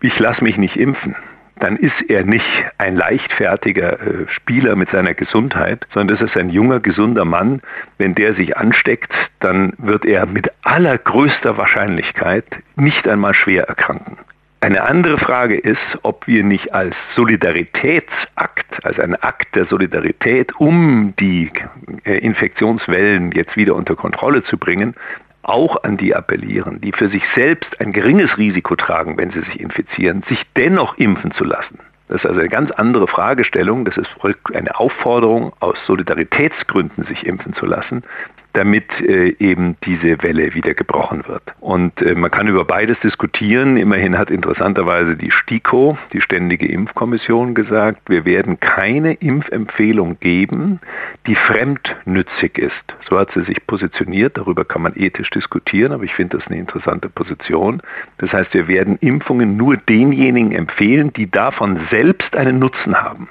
ich 0.00 0.18
lasse 0.18 0.42
mich 0.44 0.56
nicht 0.56 0.76
impfen, 0.76 1.16
dann 1.62 1.76
ist 1.76 1.94
er 2.08 2.24
nicht 2.24 2.44
ein 2.78 2.96
leichtfertiger 2.96 4.00
äh, 4.00 4.28
Spieler 4.28 4.74
mit 4.74 4.90
seiner 4.90 5.14
Gesundheit, 5.14 5.86
sondern 5.94 6.18
das 6.18 6.28
ist 6.28 6.36
ein 6.36 6.50
junger, 6.50 6.80
gesunder 6.80 7.24
Mann. 7.24 7.62
Wenn 7.98 8.16
der 8.16 8.34
sich 8.34 8.56
ansteckt, 8.56 9.12
dann 9.38 9.72
wird 9.78 10.04
er 10.04 10.26
mit 10.26 10.50
allergrößter 10.62 11.56
Wahrscheinlichkeit 11.56 12.44
nicht 12.74 13.06
einmal 13.06 13.34
schwer 13.34 13.68
erkranken. 13.68 14.18
Eine 14.60 14.82
andere 14.82 15.18
Frage 15.18 15.56
ist, 15.56 15.78
ob 16.02 16.26
wir 16.26 16.42
nicht 16.42 16.74
als 16.74 16.96
Solidaritätsakt, 17.14 18.84
als 18.84 18.98
ein 18.98 19.14
Akt 19.14 19.54
der 19.54 19.66
Solidarität, 19.66 20.52
um 20.56 21.14
die 21.20 21.52
äh, 22.04 22.18
Infektionswellen 22.18 23.30
jetzt 23.32 23.56
wieder 23.56 23.76
unter 23.76 23.94
Kontrolle 23.94 24.42
zu 24.42 24.58
bringen, 24.58 24.94
auch 25.42 25.82
an 25.84 25.96
die 25.96 26.14
appellieren, 26.14 26.80
die 26.80 26.92
für 26.92 27.08
sich 27.08 27.22
selbst 27.34 27.80
ein 27.80 27.92
geringes 27.92 28.36
Risiko 28.38 28.76
tragen, 28.76 29.16
wenn 29.18 29.30
sie 29.30 29.40
sich 29.40 29.60
infizieren, 29.60 30.22
sich 30.28 30.42
dennoch 30.56 30.96
impfen 30.98 31.32
zu 31.32 31.44
lassen. 31.44 31.78
Das 32.08 32.22
ist 32.22 32.26
also 32.26 32.40
eine 32.40 32.48
ganz 32.48 32.70
andere 32.72 33.08
Fragestellung. 33.08 33.84
Das 33.84 33.96
ist 33.96 34.10
eine 34.52 34.78
Aufforderung, 34.78 35.52
aus 35.60 35.76
Solidaritätsgründen 35.86 37.04
sich 37.06 37.26
impfen 37.26 37.54
zu 37.54 37.66
lassen 37.66 38.02
damit 38.52 38.84
äh, 39.00 39.34
eben 39.38 39.76
diese 39.84 40.22
Welle 40.22 40.54
wieder 40.54 40.74
gebrochen 40.74 41.24
wird. 41.26 41.42
Und 41.60 42.00
äh, 42.02 42.14
man 42.14 42.30
kann 42.30 42.48
über 42.48 42.64
beides 42.64 42.98
diskutieren. 43.00 43.76
Immerhin 43.76 44.18
hat 44.18 44.30
interessanterweise 44.30 45.16
die 45.16 45.30
STIKO, 45.30 45.96
die 46.12 46.20
Ständige 46.20 46.66
Impfkommission, 46.66 47.54
gesagt, 47.54 48.08
wir 48.08 48.24
werden 48.24 48.60
keine 48.60 49.14
Impfempfehlung 49.14 50.18
geben, 50.20 50.80
die 51.26 51.34
fremdnützig 51.34 52.58
ist. 52.58 52.72
So 53.08 53.18
hat 53.18 53.30
sie 53.32 53.42
sich 53.44 53.66
positioniert. 53.66 54.36
Darüber 54.36 54.64
kann 54.64 54.82
man 54.82 54.92
ethisch 54.96 55.30
diskutieren, 55.30 55.92
aber 55.92 56.04
ich 56.04 56.14
finde 56.14 56.38
das 56.38 56.46
eine 56.46 56.58
interessante 56.58 57.08
Position. 57.08 57.80
Das 58.18 58.32
heißt, 58.32 58.52
wir 58.52 58.68
werden 58.68 58.98
Impfungen 58.98 59.56
nur 59.56 59.76
denjenigen 59.76 60.52
empfehlen, 60.52 61.12
die 61.12 61.30
davon 61.30 61.80
selbst 61.90 62.36
einen 62.36 62.58
Nutzen 62.58 62.94
haben. 62.94 63.28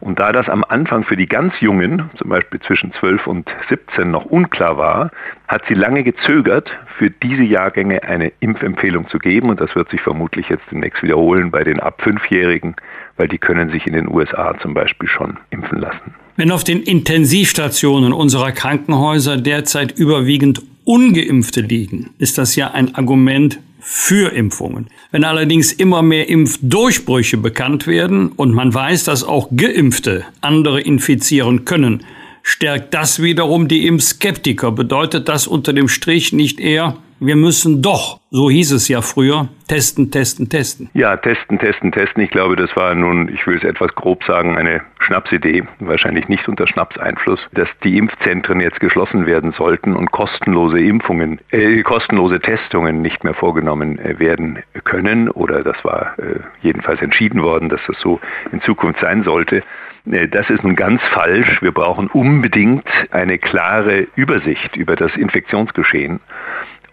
Und 0.00 0.20
da 0.20 0.32
das 0.32 0.48
am 0.48 0.64
Anfang 0.68 1.04
für 1.04 1.16
die 1.16 1.26
ganz 1.26 1.54
Jungen, 1.60 2.10
zum 2.16 2.28
Beispiel 2.28 2.60
zwischen 2.60 2.92
12 2.92 3.26
und 3.26 3.48
17, 3.68 4.10
noch 4.10 4.24
unklar 4.24 4.76
war, 4.76 5.10
hat 5.48 5.62
sie 5.68 5.74
lange 5.74 6.02
gezögert, 6.02 6.70
für 6.98 7.10
diese 7.10 7.42
Jahrgänge 7.42 8.02
eine 8.02 8.32
Impfempfehlung 8.40 9.08
zu 9.08 9.18
geben. 9.18 9.50
Und 9.50 9.60
das 9.60 9.74
wird 9.74 9.90
sich 9.90 10.00
vermutlich 10.00 10.48
jetzt 10.48 10.64
demnächst 10.70 11.02
wiederholen 11.02 11.50
bei 11.50 11.64
den 11.64 11.80
ab 11.80 12.02
Fünfjährigen, 12.02 12.76
weil 13.16 13.28
die 13.28 13.38
können 13.38 13.70
sich 13.70 13.86
in 13.86 13.94
den 13.94 14.08
USA 14.08 14.54
zum 14.60 14.74
Beispiel 14.74 15.08
schon 15.08 15.38
impfen 15.50 15.80
lassen. 15.80 16.14
Wenn 16.36 16.50
auf 16.50 16.64
den 16.64 16.82
Intensivstationen 16.82 18.12
unserer 18.12 18.50
Krankenhäuser 18.50 19.36
derzeit 19.36 19.96
überwiegend 19.96 20.62
ungeimpfte 20.84 21.60
liegen, 21.60 22.10
ist 22.18 22.38
das 22.38 22.56
ja 22.56 22.72
ein 22.72 22.94
Argument 22.94 23.60
für 23.86 24.32
Impfungen. 24.32 24.88
Wenn 25.10 25.24
allerdings 25.24 25.70
immer 25.70 26.00
mehr 26.00 26.30
Impfdurchbrüche 26.30 27.36
bekannt 27.36 27.86
werden 27.86 28.32
und 28.32 28.54
man 28.54 28.72
weiß, 28.72 29.04
dass 29.04 29.22
auch 29.24 29.50
Geimpfte 29.54 30.24
andere 30.40 30.80
infizieren 30.80 31.66
können, 31.66 32.02
stärkt 32.42 32.94
das 32.94 33.22
wiederum 33.22 33.68
die 33.68 33.86
Impfskeptiker. 33.86 34.72
Bedeutet 34.72 35.28
das 35.28 35.46
unter 35.46 35.74
dem 35.74 35.88
Strich 35.88 36.32
nicht 36.32 36.60
eher, 36.60 36.96
wir 37.20 37.36
müssen 37.36 37.82
doch, 37.82 38.20
so 38.30 38.50
hieß 38.50 38.72
es 38.72 38.88
ja 38.88 39.00
früher, 39.02 39.48
testen, 39.68 40.10
testen, 40.10 40.48
testen. 40.48 40.90
Ja, 40.94 41.16
testen, 41.16 41.58
testen, 41.58 41.92
testen. 41.92 42.22
Ich 42.22 42.30
glaube, 42.30 42.56
das 42.56 42.74
war 42.76 42.94
nun, 42.94 43.28
ich 43.28 43.46
will 43.46 43.56
es 43.56 43.64
etwas 43.64 43.94
grob 43.94 44.24
sagen, 44.24 44.56
eine 44.56 44.82
Schnapsidee, 44.98 45.64
wahrscheinlich 45.80 46.28
nicht 46.28 46.48
unter 46.48 46.66
Schnapseinfluss, 46.66 47.40
dass 47.52 47.68
die 47.82 47.96
Impfzentren 47.96 48.60
jetzt 48.60 48.80
geschlossen 48.80 49.26
werden 49.26 49.52
sollten 49.52 49.94
und 49.94 50.10
kostenlose 50.10 50.80
Impfungen, 50.80 51.40
äh, 51.50 51.82
kostenlose 51.82 52.40
Testungen 52.40 53.02
nicht 53.02 53.24
mehr 53.24 53.34
vorgenommen 53.34 53.98
äh, 53.98 54.18
werden 54.18 54.62
können. 54.84 55.30
Oder 55.30 55.62
das 55.62 55.76
war 55.84 56.18
äh, 56.18 56.40
jedenfalls 56.62 57.00
entschieden 57.02 57.42
worden, 57.42 57.68
dass 57.68 57.80
das 57.86 57.96
so 58.00 58.20
in 58.52 58.60
Zukunft 58.62 59.00
sein 59.00 59.24
sollte. 59.24 59.62
Äh, 60.10 60.28
das 60.28 60.48
ist 60.50 60.62
nun 60.62 60.76
ganz 60.76 61.02
falsch. 61.12 61.62
Wir 61.62 61.72
brauchen 61.72 62.08
unbedingt 62.08 62.86
eine 63.10 63.38
klare 63.38 64.06
Übersicht 64.16 64.76
über 64.76 64.96
das 64.96 65.14
Infektionsgeschehen. 65.16 66.20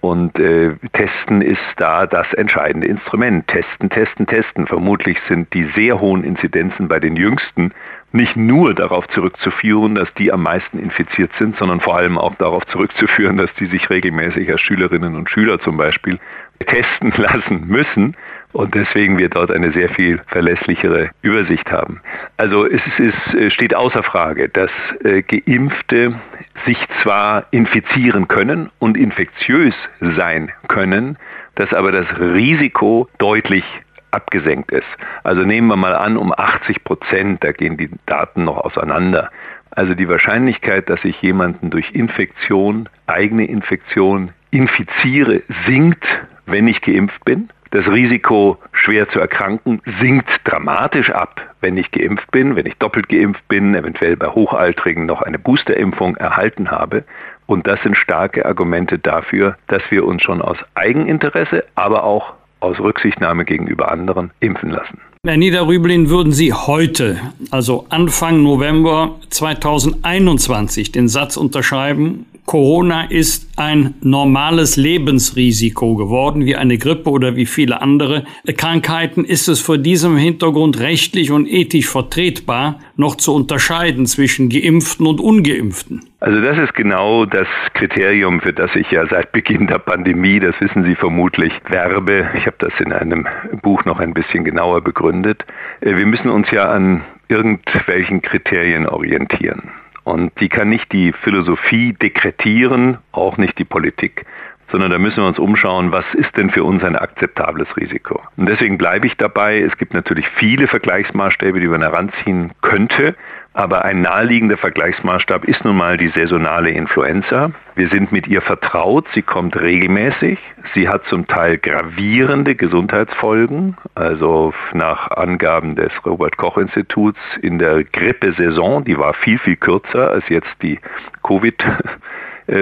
Und 0.02 0.40
äh, 0.40 0.76
Testen 0.94 1.44
ist 1.44 1.62
da 1.78 2.08
das 2.08 2.34
entscheidende 2.34 2.88
Instrument. 2.88 3.48
Testen, 3.48 3.90
testen, 3.92 4.26
testen. 4.26 4.66
Vermutlich 4.66 5.18
sind 5.28 5.54
die 5.54 5.66
sehr 5.76 6.00
hohen 6.00 6.24
Inzidenzen 6.24 6.88
bei 6.88 7.00
den 7.00 7.16
Jüngsten 7.16 7.72
nicht 8.12 8.36
nur 8.36 8.74
darauf 8.74 9.08
zurückzuführen, 9.10 9.96
dass 9.96 10.12
die 10.16 10.34
am 10.34 10.44
meisten 10.44 10.80
infiziert 10.80 11.32
sind, 11.40 11.56
sondern 11.58 11.80
vor 11.80 11.96
allem 11.96 12.18
auch 12.18 12.36
darauf 12.36 12.66
zurückzuführen, 12.66 13.38
dass 13.38 13.54
die 13.60 13.68
sich 13.68 13.90
regelmäßig 13.90 14.52
als 14.52 14.62
Schülerinnen 14.62 15.16
und 15.16 15.30
Schüler 15.30 15.60
zum 15.60 15.78
Beispiel 15.78 16.20
testen 16.66 17.14
lassen 17.18 17.68
müssen 17.68 18.16
und 18.54 18.76
deswegen 18.76 19.18
wir 19.18 19.30
dort 19.30 19.52
eine 19.52 19.72
sehr 19.72 19.90
viel 19.90 20.20
verlässlichere 20.28 21.10
Übersicht 21.22 21.72
haben. 21.72 22.02
Also 22.38 22.66
es 22.66 22.82
ist, 22.98 23.34
äh, 23.34 23.50
steht 23.52 23.76
außer 23.76 24.04
Frage, 24.04 24.50
dass 24.50 24.72
äh, 25.04 25.22
Geimpfte 25.22 26.20
sich 26.66 26.78
zwar 27.02 27.46
infizieren 27.52 28.28
können 28.28 28.70
und 28.80 28.98
infektiös 28.98 29.76
sein 30.00 30.52
können, 30.68 31.18
dass 31.56 31.74
aber 31.74 31.92
das 31.92 32.08
Risiko 32.20 33.10
deutlich 33.18 33.64
abgesenkt 34.12 34.72
ist. 34.72 34.88
Also 35.24 35.44
nehmen 35.44 35.68
wir 35.68 35.78
mal 35.78 35.96
an, 35.96 36.18
um 36.18 36.34
80 36.36 36.84
Prozent, 36.84 37.44
da 37.44 37.52
gehen 37.52 37.78
die 37.78 37.90
Daten 38.06 38.44
noch 38.44 38.58
auseinander. 38.58 39.32
Also 39.72 39.94
die 39.94 40.10
Wahrscheinlichkeit, 40.10 40.90
dass 40.90 41.04
ich 41.06 41.22
jemanden 41.22 41.70
durch 41.70 41.92
Infektion, 41.92 42.90
eigene 43.08 43.46
Infektion 43.46 44.32
infiziere, 44.52 45.44
sinkt, 45.66 46.06
wenn 46.46 46.68
ich 46.68 46.82
geimpft 46.82 47.24
bin. 47.24 47.50
Das 47.72 47.88
Risiko, 47.88 48.58
schwer 48.74 49.08
zu 49.10 49.20
erkranken, 49.22 49.82
sinkt 50.02 50.30
dramatisch 50.44 51.10
ab, 51.10 51.40
wenn 51.62 51.78
ich 51.78 51.90
geimpft 51.92 52.30
bin, 52.32 52.58
wenn 52.58 52.66
ich 52.66 52.78
doppelt 52.78 53.08
geimpft 53.08 53.48
bin, 53.48 53.74
eventuell 53.74 54.18
bei 54.18 54.28
Hochaltrigen 54.28 55.06
noch 55.06 55.22
eine 55.22 55.40
Boosterimpfung 55.40 56.18
erhalten 56.18 56.70
habe. 56.70 57.06
Und 57.46 57.68
das 57.68 57.82
sind 57.82 57.96
starke 57.96 58.46
Argumente 58.46 59.00
dafür, 59.00 59.56
dass 59.68 59.84
wir 59.90 60.06
uns 60.06 60.22
schon 60.22 60.42
aus 60.42 60.58
Eigeninteresse, 60.76 61.64
aber 61.76 62.04
auch 62.04 62.34
aus 62.60 62.78
Rücksichtnahme 62.78 63.46
gegenüber 63.46 63.90
anderen 63.90 64.32
impfen 64.42 64.70
lassen. 64.70 65.00
Herr 65.24 65.38
Niederrüblin, 65.38 66.10
würden 66.10 66.34
Sie 66.34 66.52
heute, 66.52 67.20
also 67.52 67.86
Anfang 67.90 68.42
November 68.42 69.20
2021, 69.30 70.92
den 70.92 71.08
Satz 71.08 71.38
unterschreiben, 71.38 72.26
Corona 72.48 73.04
ist 73.04 73.48
ein 73.56 73.94
normales 74.02 74.78
Lebensrisiko 74.78 75.96
geworden, 75.96 76.48
wie 76.48 76.56
eine 76.56 76.80
Grippe 76.80 77.12
oder 77.12 77.36
wie 77.36 77.46
viele 77.46 77.84
andere 77.84 78.26
Krankheiten, 78.58 79.24
ist 79.24 79.48
es 79.48 79.60
vor 79.60 79.78
diesem 79.78 80.18
Hintergrund 80.18 80.80
rechtlich 80.80 81.30
und 81.30 81.46
ethisch 81.46 81.88
vertretbar, 81.88 82.80
noch 82.96 83.16
zu 83.16 83.36
unterscheiden 83.36 84.08
zwischen 84.08 84.50
Geimpften 84.50 85.06
und 85.06 85.22
Ungeimpften? 85.22 86.02
Also 86.22 86.40
das 86.40 86.56
ist 86.60 86.76
genau 86.76 87.26
das 87.26 87.48
Kriterium, 87.74 88.42
für 88.42 88.54
das 88.54 88.76
ich 88.76 88.92
ja 88.92 89.08
seit 89.08 89.32
Beginn 89.32 89.66
der 89.66 89.80
Pandemie, 89.80 90.40
das 90.40 90.54
wissen 90.62 90.84
Sie 90.84 90.94
vermutlich, 90.94 91.52
werbe. 91.68 92.30
Ich 92.36 92.46
habe 92.46 92.58
das 92.60 92.72
in 92.80 92.94
einem 92.94 93.28
Buch 93.64 93.86
noch 93.86 94.00
ein 94.00 94.14
bisschen 94.14 94.44
genauer 94.44 94.82
begründet. 94.82 95.44
Äh, 95.80 95.98
wir 95.98 96.06
müssen 96.06 96.30
uns 96.30 96.52
ja 96.52 96.70
an 96.70 97.02
irgendwelchen 97.28 98.22
Kriterien 98.22 98.88
orientieren. 98.88 99.72
Und 100.04 100.32
die 100.40 100.50
kann 100.50 100.70
nicht 100.70 100.92
die 100.92 101.12
Philosophie 101.12 101.94
dekretieren, 101.94 103.00
auch 103.14 103.38
nicht 103.38 103.58
die 103.58 103.66
Politik, 103.66 104.28
sondern 104.72 104.92
da 104.92 105.00
müssen 105.00 105.18
wir 105.18 105.28
uns 105.28 105.40
umschauen, 105.40 105.92
was 105.92 106.06
ist 106.14 106.38
denn 106.38 106.52
für 106.52 106.64
uns 106.64 106.84
ein 106.84 106.96
akzeptables 106.96 107.68
Risiko. 107.78 108.22
Und 108.38 108.48
deswegen 108.48 108.78
bleibe 108.78 109.08
ich 109.08 109.18
dabei, 109.18 109.60
es 109.60 109.76
gibt 109.78 109.96
natürlich 109.96 110.28
viele 110.38 110.68
Vergleichsmaßstäbe, 110.68 111.60
die 111.60 111.68
man 111.68 111.82
heranziehen 111.82 112.52
könnte. 112.62 113.16
Aber 113.54 113.84
ein 113.84 114.02
naheliegender 114.02 114.56
Vergleichsmaßstab 114.56 115.44
ist 115.44 115.66
nun 115.66 115.76
mal 115.76 115.98
die 115.98 116.08
saisonale 116.08 116.70
Influenza. 116.70 117.52
Wir 117.76 117.90
sind 117.90 118.14
mit 118.14 118.26
ihr 118.28 118.42
vertraut, 118.42 119.06
sie 119.14 119.24
kommt 119.24 119.60
regelmäßig, 119.60 120.40
sie 120.74 120.88
hat 120.88 121.06
zum 121.08 121.28
Teil 121.28 121.58
gravierende 121.58 122.56
Gesundheitsfolgen. 122.56 123.76
Also 123.94 124.54
nach 124.74 125.12
Angaben 125.12 125.76
des 125.76 125.92
Robert 126.06 126.38
Koch 126.38 126.58
Instituts 126.58 127.20
in 127.42 127.60
der 127.60 127.84
Grippesaison, 127.84 128.86
die 128.86 128.98
war 128.98 129.14
viel, 129.16 129.38
viel 129.40 129.58
kürzer 129.58 130.12
als 130.12 130.30
jetzt 130.30 130.56
die 130.62 130.80
Covid. 131.22 131.62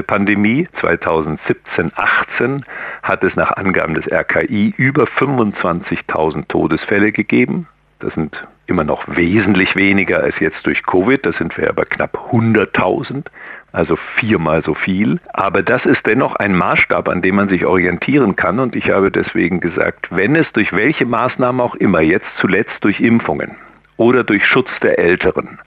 Pandemie 0.07 0.67
2017, 0.81 1.91
18 1.95 2.65
hat 3.03 3.23
es 3.23 3.35
nach 3.35 3.51
Angaben 3.51 3.93
des 3.93 4.11
RKI 4.11 4.73
über 4.77 5.05
25.000 5.05 6.47
Todesfälle 6.47 7.11
gegeben. 7.11 7.67
Das 7.99 8.13
sind 8.13 8.35
immer 8.69 8.83
noch 8.83 9.03
wesentlich 9.07 9.75
weniger 9.75 10.21
als 10.21 10.39
jetzt 10.39 10.65
durch 10.65 10.83
Covid. 10.83 11.25
Da 11.25 11.33
sind 11.33 11.57
wir 11.57 11.65
ja 11.65 11.71
bei 11.71 11.85
knapp 11.85 12.29
100.000. 12.31 13.25
also 13.71 13.97
viermal 14.15 14.63
so 14.63 14.73
viel. 14.73 15.19
Aber 15.33 15.61
das 15.61 15.85
ist 15.85 16.05
dennoch 16.05 16.35
ein 16.35 16.55
Maßstab, 16.55 17.07
an 17.09 17.21
dem 17.21 17.35
man 17.35 17.49
sich 17.49 17.65
orientieren 17.65 18.35
kann. 18.35 18.59
Und 18.59 18.75
ich 18.75 18.89
habe 18.89 19.11
deswegen 19.11 19.59
gesagt, 19.59 20.07
wenn 20.11 20.35
es 20.35 20.51
durch 20.53 20.71
welche 20.73 21.05
Maßnahmen 21.05 21.59
auch 21.59 21.75
immer, 21.75 22.01
jetzt 22.01 22.27
zuletzt 22.39 22.77
durch 22.81 22.99
Impfungen 22.99 23.55
oder 23.97 24.23
durch 24.23 24.45
Schutz 24.45 24.69
der 24.81 24.99
Älteren 24.99 25.59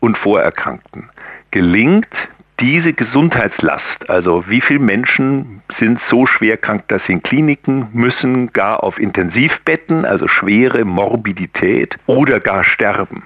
und 0.00 0.18
Vorerkrankten, 0.18 1.08
gelingt, 1.50 2.08
diese 2.60 2.92
Gesundheitslast, 2.92 4.08
also 4.08 4.44
wie 4.48 4.60
viele 4.60 4.80
Menschen 4.80 5.62
sind 5.78 5.98
so 6.10 6.26
schwer 6.26 6.56
krank, 6.56 6.84
dass 6.88 7.02
sie 7.06 7.14
in 7.14 7.22
Kliniken 7.22 7.88
müssen, 7.92 8.52
gar 8.52 8.84
auf 8.84 8.98
Intensivbetten, 8.98 10.04
also 10.04 10.28
schwere 10.28 10.84
Morbidität 10.84 11.96
oder 12.06 12.38
gar 12.38 12.64
sterben. 12.64 13.24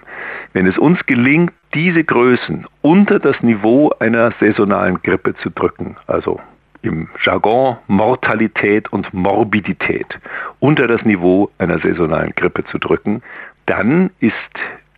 Wenn 0.53 0.67
es 0.67 0.79
uns 0.79 1.05
gelingt, 1.07 1.53
diese 1.75 2.05
Größen 2.05 2.67
unter 2.83 3.19
das 3.19 3.41
Niveau 3.43 3.93
einer 3.99 4.33
saisonalen 4.39 5.03
Grippe 5.03 5.35
zu 5.37 5.51
drücken, 5.51 5.97
also 6.07 6.41
im 6.83 7.09
Jargon 7.23 7.79
Mortalität 7.89 8.93
und 8.93 9.13
Morbidität 9.13 10.07
unter 10.61 10.87
das 10.87 11.05
Niveau 11.05 11.51
einer 11.59 11.81
saisonalen 11.81 12.33
Grippe 12.37 12.65
zu 12.67 12.79
drücken, 12.79 13.23
dann 13.67 14.11
ist 14.21 14.35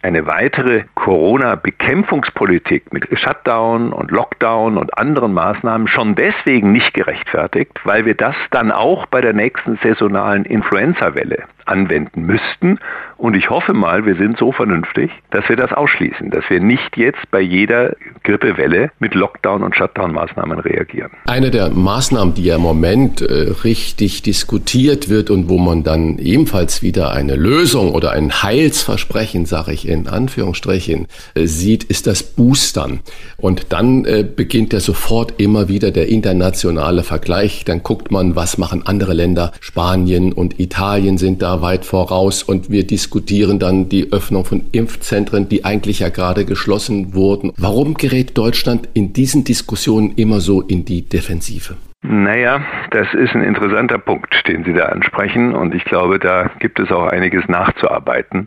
eine 0.07 0.27
weitere 0.29 0.85
Corona-Bekämpfungspolitik 0.95 2.93
mit 2.93 3.09
Shutdown 3.19 3.93
und 3.93 4.13
Lockdown 4.13 4.79
und 4.79 4.97
anderen 4.97 5.35
Maßnahmen 5.35 5.89
schon 5.89 6.15
deswegen 6.15 6.71
nicht 6.71 6.95
gerechtfertigt, 6.95 7.73
weil 7.83 8.07
wir 8.07 8.15
das 8.15 8.37
dann 8.53 8.71
auch 8.71 9.07
bei 9.07 9.21
der 9.21 9.33
nächsten 9.33 9.81
saisonalen 9.83 10.45
Influenza-Welle 10.45 11.47
anwenden 11.67 12.23
müssten. 12.23 12.79
Und 13.17 13.35
ich 13.35 13.51
hoffe 13.51 13.73
mal, 13.73 14.05
wir 14.07 14.17
sind 14.17 14.39
so 14.39 14.53
vernünftig, 14.53 15.11
dass 15.31 15.49
wir 15.49 15.57
das 15.57 15.73
ausschließen, 15.73 16.31
dass 16.31 16.49
wir 16.49 16.61
nicht 16.61 16.97
jetzt 16.97 17.31
bei 17.31 17.41
jeder 17.41 17.97
Grippewelle 18.25 18.91
mit 18.99 19.15
Lockdown- 19.15 19.63
und 19.63 19.75
Shutdown-Maßnahmen 19.75 20.59
reagieren. 20.59 21.11
Eine 21.27 21.51
der 21.51 21.71
Maßnahmen, 21.71 22.35
die 22.35 22.45
ja 22.45 22.57
im 22.57 22.63
Moment 22.63 23.23
äh, 23.23 23.53
richtig 23.65 24.23
diskutiert 24.23 25.09
wird 25.09 25.31
und 25.31 25.49
wo 25.49 25.59
man 25.59 25.83
dann 25.83 26.19
ebenfalls 26.19 26.83
wieder 26.83 27.13
eine 27.13 27.37
Lösung 27.37 27.93
oder 27.93 28.13
ein 28.13 28.43
Heilsversprechen, 28.43 29.47
sage 29.47 29.73
ich 29.73 29.89
in 29.97 30.09
Anführungsstrichen, 30.09 31.07
äh, 31.35 31.47
sieht, 31.47 31.85
ist 31.85 32.07
das 32.07 32.23
Boostern. 32.23 33.01
Und 33.37 33.73
dann 33.73 34.05
äh, 34.05 34.25
beginnt 34.25 34.73
ja 34.73 34.81
sofort 34.81 35.35
immer 35.39 35.69
wieder 35.69 35.91
der 35.91 36.09
internationale 36.09 37.03
Vergleich. 37.03 37.65
Dann 37.65 37.83
guckt 37.83 38.11
man, 38.11 38.37
was 38.37 38.59
machen 38.59 38.87
andere 38.87 39.15
Länder. 39.15 39.53
Spanien 39.61 40.33
und 40.33 40.61
Italien 40.61 41.19
sind 41.19 41.43
da 41.43 41.63
weit 41.63 41.85
voraus 41.85 42.43
und 42.43 42.71
wir 42.71 42.87
diskutieren 42.87 43.59
dann 43.59 43.89
die 43.89 44.13
Öffnung 44.13 44.45
von 44.45 44.65
Impfzentren, 44.73 45.49
die 45.49 45.65
eigentlich 45.65 46.01
ja 46.01 46.09
gerade 46.09 46.45
geschlossen 46.45 47.15
wurden. 47.15 47.53
Warum 47.57 47.95
gerät 47.95 48.37
Deutschland 48.37 48.89
in 48.95 49.13
diesen 49.13 49.45
Diskussionen 49.45 50.13
immer 50.17 50.41
so 50.41 50.61
in 50.63 50.85
die 50.85 51.03
Defensive? 51.03 51.77
Naja, 52.09 52.61
das 52.91 53.13
ist 53.15 53.35
ein 53.35 53.43
interessanter 53.43 53.99
Punkt, 53.99 54.47
den 54.47 54.65
Sie 54.65 54.73
da 54.73 54.87
ansprechen 54.87 55.55
und 55.55 55.75
ich 55.75 55.85
glaube, 55.85 56.21
da 56.21 56.51
gibt 56.61 56.79
es 56.79 56.93
auch 56.93 57.07
einiges 57.07 57.49
nachzuarbeiten. 57.49 58.47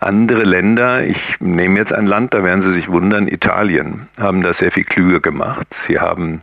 Andere 0.00 0.44
Länder, 0.44 1.04
ich 1.04 1.18
nehme 1.40 1.78
jetzt 1.78 1.92
ein 1.92 2.06
Land, 2.06 2.32
da 2.32 2.44
werden 2.44 2.62
Sie 2.62 2.74
sich 2.74 2.88
wundern, 2.88 3.26
Italien, 3.26 4.08
haben 4.16 4.42
das 4.42 4.56
sehr 4.58 4.70
viel 4.70 4.84
klüger 4.84 5.18
gemacht. 5.18 5.66
Sie 5.88 5.98
haben 5.98 6.40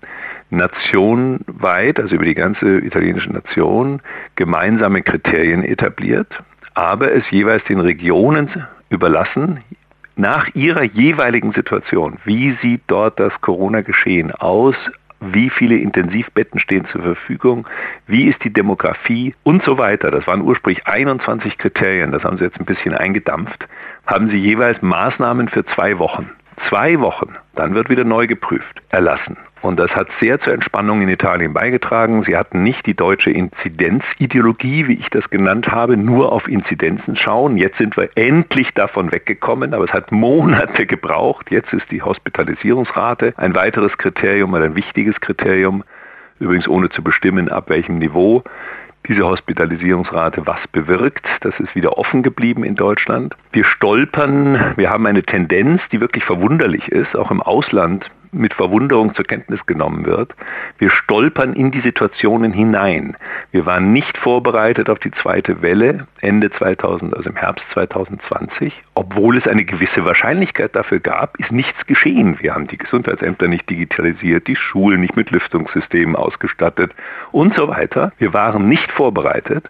nationweit, 0.50 2.00
also 2.00 2.16
über 2.16 2.26
die 2.26 2.36
ganze 2.36 2.80
italienische 2.80 3.32
Nation, 3.32 4.02
gemeinsame 4.36 5.02
Kriterien 5.02 5.64
etabliert, 5.64 6.28
aber 6.74 7.14
es 7.14 7.24
jeweils 7.32 7.64
den 7.64 7.80
Regionen 7.80 8.50
überlassen, 8.90 9.64
nach 10.18 10.54
ihrer 10.54 10.84
jeweiligen 10.84 11.52
Situation, 11.54 12.18
wie 12.26 12.58
sieht 12.62 12.82
dort 12.88 13.20
das 13.20 13.34
Corona-Geschehen 13.42 14.32
aus, 14.32 14.76
wie 15.34 15.50
viele 15.50 15.78
Intensivbetten 15.78 16.60
stehen 16.60 16.86
zur 16.92 17.02
Verfügung, 17.02 17.68
wie 18.08 18.26
ist 18.28 18.44
die 18.44 18.52
Demografie 18.52 19.36
und 19.44 19.64
so 19.64 19.78
weiter. 19.78 20.12
Das 20.12 20.28
waren 20.28 20.42
ursprünglich 20.42 20.86
21 20.88 21.58
Kriterien, 21.58 22.12
das 22.12 22.24
haben 22.24 22.38
sie 22.38 22.44
jetzt 22.44 22.60
ein 22.60 22.66
bisschen 22.66 22.94
eingedampft, 22.94 23.68
haben 24.06 24.30
sie 24.30 24.38
jeweils 24.38 24.82
Maßnahmen 24.82 25.50
für 25.50 25.66
zwei 25.66 25.98
Wochen. 26.00 26.30
Zwei 26.70 27.00
Wochen, 27.00 27.36
dann 27.56 27.76
wird 27.76 27.90
wieder 27.90 28.06
neu 28.06 28.28
geprüft, 28.28 28.82
erlassen. 28.90 29.38
Und 29.66 29.80
das 29.80 29.90
hat 29.96 30.08
sehr 30.22 30.40
zur 30.42 30.54
Entspannung 30.54 31.02
in 31.02 31.10
Italien 31.10 31.52
beigetragen. 31.52 32.24
Sie 32.24 32.38
hatten 32.38 32.62
nicht 32.62 32.86
die 32.86 32.94
deutsche 32.94 33.32
Inzidenzideologie, 33.32 34.88
wie 34.88 34.94
ich 34.94 35.10
das 35.10 35.28
genannt 35.32 35.70
habe, 35.70 35.98
nur 35.98 36.32
auf 36.32 36.48
Inzidenzen 36.48 37.16
schauen. 37.16 37.58
Jetzt 37.58 37.80
sind 37.80 37.98
wir 37.98 38.10
endlich 38.14 38.72
davon 38.76 39.12
weggekommen, 39.12 39.74
aber 39.74 39.86
es 39.86 39.92
hat 39.92 40.12
Monate 40.12 40.86
gebraucht. 40.86 41.50
Jetzt 41.50 41.74
ist 41.74 41.90
die 41.90 42.04
Hospitalisierungsrate 42.04 43.34
ein 43.38 43.56
weiteres 43.56 43.98
Kriterium 43.98 44.54
oder 44.54 44.66
ein 44.66 44.76
wichtiges 44.76 45.20
Kriterium, 45.20 45.84
übrigens 46.40 46.68
ohne 46.68 46.90
zu 46.90 47.02
bestimmen, 47.02 47.50
ab 47.50 47.72
welchem 47.72 47.98
Niveau 47.98 48.44
diese 49.08 49.24
Hospitalisierungsrate 49.24 50.46
was 50.46 50.60
bewirkt. 50.74 51.26
Das 51.42 51.60
ist 51.60 51.74
wieder 51.74 51.98
offen 51.98 52.22
geblieben 52.22 52.64
in 52.64 52.76
Deutschland. 52.76 53.36
Wir 53.52 53.66
stolpern, 53.66 54.74
wir 54.78 54.92
haben 54.92 55.08
eine 55.08 55.24
Tendenz, 55.24 55.82
die 55.92 56.02
wirklich 56.02 56.24
verwunderlich 56.24 56.88
ist, 56.90 57.16
auch 57.16 57.32
im 57.32 57.42
Ausland 57.42 58.12
mit 58.36 58.54
Verwunderung 58.54 59.16
zur 59.16 59.26
Kenntnis 59.26 59.66
genommen 59.66 60.06
wird. 60.06 60.34
Wir 60.78 60.90
stolpern 60.92 61.54
in 61.54 61.72
die 61.72 61.82
Situationen 61.82 62.54
hinein. 62.54 63.16
Wir 63.52 63.66
waren 63.66 63.94
nicht 63.94 64.18
vorbereitet 64.18 64.90
auf 64.90 65.00
die 65.00 65.12
zweite 65.12 65.62
Welle 65.62 66.08
Ende 66.22 66.52
2000, 66.52 67.16
also 67.16 67.30
im 67.30 67.36
Herbst 67.36 67.66
2020. 67.74 68.74
Obwohl 68.96 69.38
es 69.38 69.48
eine 69.48 69.66
gewisse 69.66 70.06
Wahrscheinlichkeit 70.06 70.76
dafür 70.76 71.00
gab, 71.00 71.40
ist 71.40 71.52
nichts 71.52 71.86
geschehen. 71.86 72.38
Wir 72.40 72.54
haben 72.54 72.68
die 72.68 72.78
Gesundheitsämter 72.78 73.48
nicht 73.48 73.70
digitalisiert, 73.70 74.48
die 74.48 74.56
Schulen 74.56 75.02
nicht 75.02 75.16
mit 75.16 75.32
Lüftungssystemen 75.32 76.16
ausgestattet 76.16 76.94
und 77.32 77.56
so 77.56 77.68
weiter. 77.68 78.12
Wir 78.18 78.34
waren 78.34 78.68
nicht 78.68 78.92
vorbereitet 78.92 79.70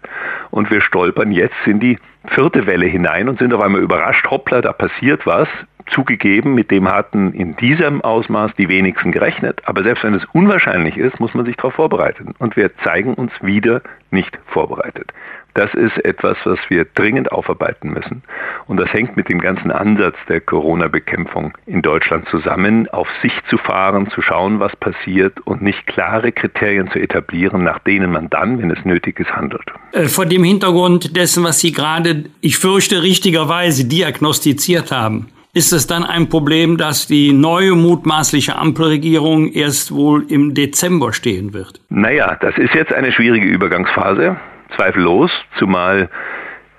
und 0.50 0.70
wir 0.70 0.80
stolpern 0.80 1.32
jetzt 1.32 1.66
in 1.66 1.80
die 1.80 1.98
vierte 2.28 2.66
Welle 2.66 2.86
hinein 2.86 3.28
und 3.28 3.38
sind 3.38 3.54
auf 3.54 3.62
einmal 3.62 3.80
überrascht, 3.80 4.26
hoppla, 4.30 4.60
da 4.60 4.72
passiert 4.72 5.26
was 5.26 5.48
zugegeben, 5.90 6.54
mit 6.54 6.70
dem 6.70 6.90
hatten 6.90 7.32
in 7.32 7.56
diesem 7.56 8.00
Ausmaß 8.02 8.52
die 8.56 8.68
wenigsten 8.68 9.12
gerechnet. 9.12 9.62
Aber 9.64 9.82
selbst 9.82 10.04
wenn 10.04 10.14
es 10.14 10.24
unwahrscheinlich 10.32 10.96
ist, 10.96 11.20
muss 11.20 11.34
man 11.34 11.44
sich 11.44 11.56
darauf 11.56 11.74
vorbereiten. 11.74 12.34
Und 12.38 12.56
wir 12.56 12.76
zeigen 12.78 13.14
uns 13.14 13.32
wieder 13.42 13.82
nicht 14.10 14.38
vorbereitet. 14.46 15.12
Das 15.56 15.72
ist 15.72 15.96
etwas, 16.04 16.36
was 16.44 16.58
wir 16.68 16.84
dringend 16.84 17.32
aufarbeiten 17.32 17.88
müssen. 17.88 18.22
Und 18.66 18.76
das 18.76 18.92
hängt 18.92 19.16
mit 19.16 19.30
dem 19.30 19.40
ganzen 19.40 19.70
Ansatz 19.70 20.14
der 20.28 20.42
Corona-Bekämpfung 20.42 21.56
in 21.64 21.80
Deutschland 21.80 22.28
zusammen, 22.28 22.88
auf 22.90 23.08
sich 23.22 23.32
zu 23.48 23.56
fahren, 23.56 24.10
zu 24.10 24.20
schauen, 24.20 24.60
was 24.60 24.76
passiert 24.76 25.40
und 25.46 25.62
nicht 25.62 25.86
klare 25.86 26.30
Kriterien 26.30 26.90
zu 26.90 26.98
etablieren, 26.98 27.64
nach 27.64 27.78
denen 27.78 28.12
man 28.12 28.28
dann, 28.28 28.58
wenn 28.58 28.70
es 28.70 28.84
nötig 28.84 29.18
ist, 29.18 29.34
handelt. 29.34 29.64
Äh, 29.92 30.08
vor 30.08 30.26
dem 30.26 30.44
Hintergrund 30.44 31.16
dessen, 31.16 31.42
was 31.42 31.60
Sie 31.60 31.72
gerade, 31.72 32.24
ich 32.42 32.58
fürchte, 32.58 33.02
richtigerweise 33.02 33.88
diagnostiziert 33.88 34.92
haben, 34.92 35.28
ist 35.56 35.72
es 35.72 35.86
dann 35.86 36.04
ein 36.04 36.28
Problem, 36.28 36.76
dass 36.76 37.06
die 37.06 37.32
neue 37.32 37.72
mutmaßliche 37.72 38.56
Ampelregierung 38.56 39.50
erst 39.50 39.90
wohl 39.90 40.30
im 40.30 40.52
Dezember 40.52 41.14
stehen 41.14 41.54
wird? 41.54 41.80
Naja, 41.88 42.36
das 42.42 42.58
ist 42.58 42.74
jetzt 42.74 42.92
eine 42.92 43.10
schwierige 43.10 43.46
Übergangsphase, 43.46 44.36
zweifellos, 44.76 45.30
zumal 45.58 46.10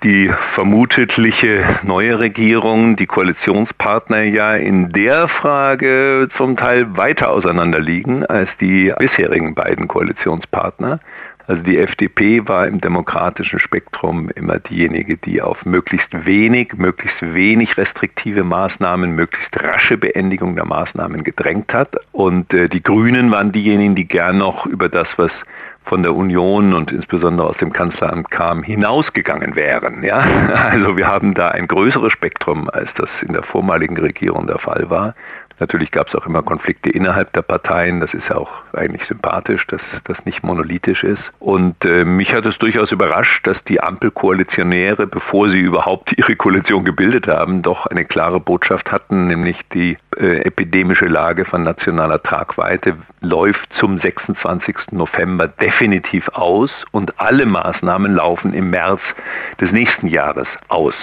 die 0.04 0.30
vermutliche 0.54 1.80
neue 1.82 2.20
Regierung, 2.20 2.94
die 2.94 3.06
Koalitionspartner 3.06 4.22
ja 4.22 4.54
in 4.54 4.92
der 4.92 5.26
Frage 5.26 6.28
zum 6.36 6.56
Teil 6.56 6.96
weiter 6.96 7.30
auseinanderliegen 7.30 8.24
als 8.26 8.48
die 8.60 8.92
bisherigen 8.96 9.56
beiden 9.56 9.88
Koalitionspartner. 9.88 11.00
Also 11.48 11.62
die 11.62 11.78
FDP 11.78 12.46
war 12.46 12.66
im 12.66 12.78
demokratischen 12.78 13.58
Spektrum 13.58 14.28
immer 14.34 14.58
diejenige, 14.58 15.16
die 15.16 15.40
auf 15.40 15.64
möglichst 15.64 16.26
wenig, 16.26 16.74
möglichst 16.74 17.22
wenig 17.22 17.74
restriktive 17.78 18.44
Maßnahmen, 18.44 19.12
möglichst 19.12 19.58
rasche 19.58 19.96
Beendigung 19.96 20.56
der 20.56 20.66
Maßnahmen 20.66 21.24
gedrängt 21.24 21.72
hat. 21.72 21.96
Und 22.12 22.52
äh, 22.52 22.68
die 22.68 22.82
Grünen 22.82 23.32
waren 23.32 23.50
diejenigen, 23.50 23.94
die 23.94 24.06
gern 24.06 24.36
noch 24.36 24.66
über 24.66 24.90
das, 24.90 25.08
was 25.16 25.32
von 25.88 26.02
der 26.02 26.14
Union 26.14 26.74
und 26.74 26.92
insbesondere 26.92 27.48
aus 27.48 27.56
dem 27.56 27.72
Kanzleramt 27.72 28.30
kam, 28.30 28.62
hinausgegangen 28.62 29.56
wären. 29.56 30.04
Ja? 30.04 30.18
Also 30.68 30.98
wir 30.98 31.06
haben 31.06 31.32
da 31.32 31.48
ein 31.48 31.66
größeres 31.66 32.12
Spektrum, 32.12 32.68
als 32.68 32.90
das 32.96 33.08
in 33.26 33.32
der 33.32 33.42
vormaligen 33.42 33.96
Regierung 33.96 34.46
der 34.46 34.58
Fall 34.58 34.90
war. 34.90 35.14
Natürlich 35.60 35.90
gab 35.90 36.08
es 36.08 36.14
auch 36.14 36.26
immer 36.26 36.42
Konflikte 36.42 36.90
innerhalb 36.90 37.32
der 37.32 37.42
Parteien. 37.42 38.00
Das 38.00 38.12
ist 38.14 38.28
ja 38.28 38.36
auch 38.36 38.50
eigentlich 38.72 39.06
sympathisch, 39.08 39.66
dass 39.66 39.80
das 40.04 40.16
nicht 40.24 40.42
monolithisch 40.42 41.02
ist. 41.04 41.22
Und 41.38 41.84
äh, 41.84 42.04
mich 42.04 42.32
hat 42.32 42.46
es 42.46 42.58
durchaus 42.58 42.92
überrascht, 42.92 43.46
dass 43.46 43.56
die 43.64 43.80
Ampelkoalitionäre, 43.80 45.06
bevor 45.06 45.50
sie 45.50 45.60
überhaupt 45.60 46.12
ihre 46.18 46.36
Koalition 46.36 46.84
gebildet 46.84 47.26
haben, 47.26 47.62
doch 47.62 47.86
eine 47.86 48.04
klare 48.04 48.40
Botschaft 48.40 48.90
hatten, 48.92 49.26
nämlich 49.26 49.56
die 49.74 49.98
äh, 50.16 50.42
epidemische 50.44 51.06
Lage 51.06 51.44
von 51.44 51.62
nationaler 51.62 52.22
Tragweite 52.22 52.96
läuft 53.20 53.72
zum 53.78 54.00
26. 54.00 54.76
November 54.92 55.48
definitiv 55.48 56.28
aus 56.28 56.70
und 56.92 57.20
alle 57.20 57.46
Maßnahmen 57.46 58.14
laufen 58.14 58.54
im 58.54 58.70
März 58.70 59.00
des 59.60 59.72
nächsten 59.72 60.06
Jahres 60.06 60.46
aus. 60.68 60.94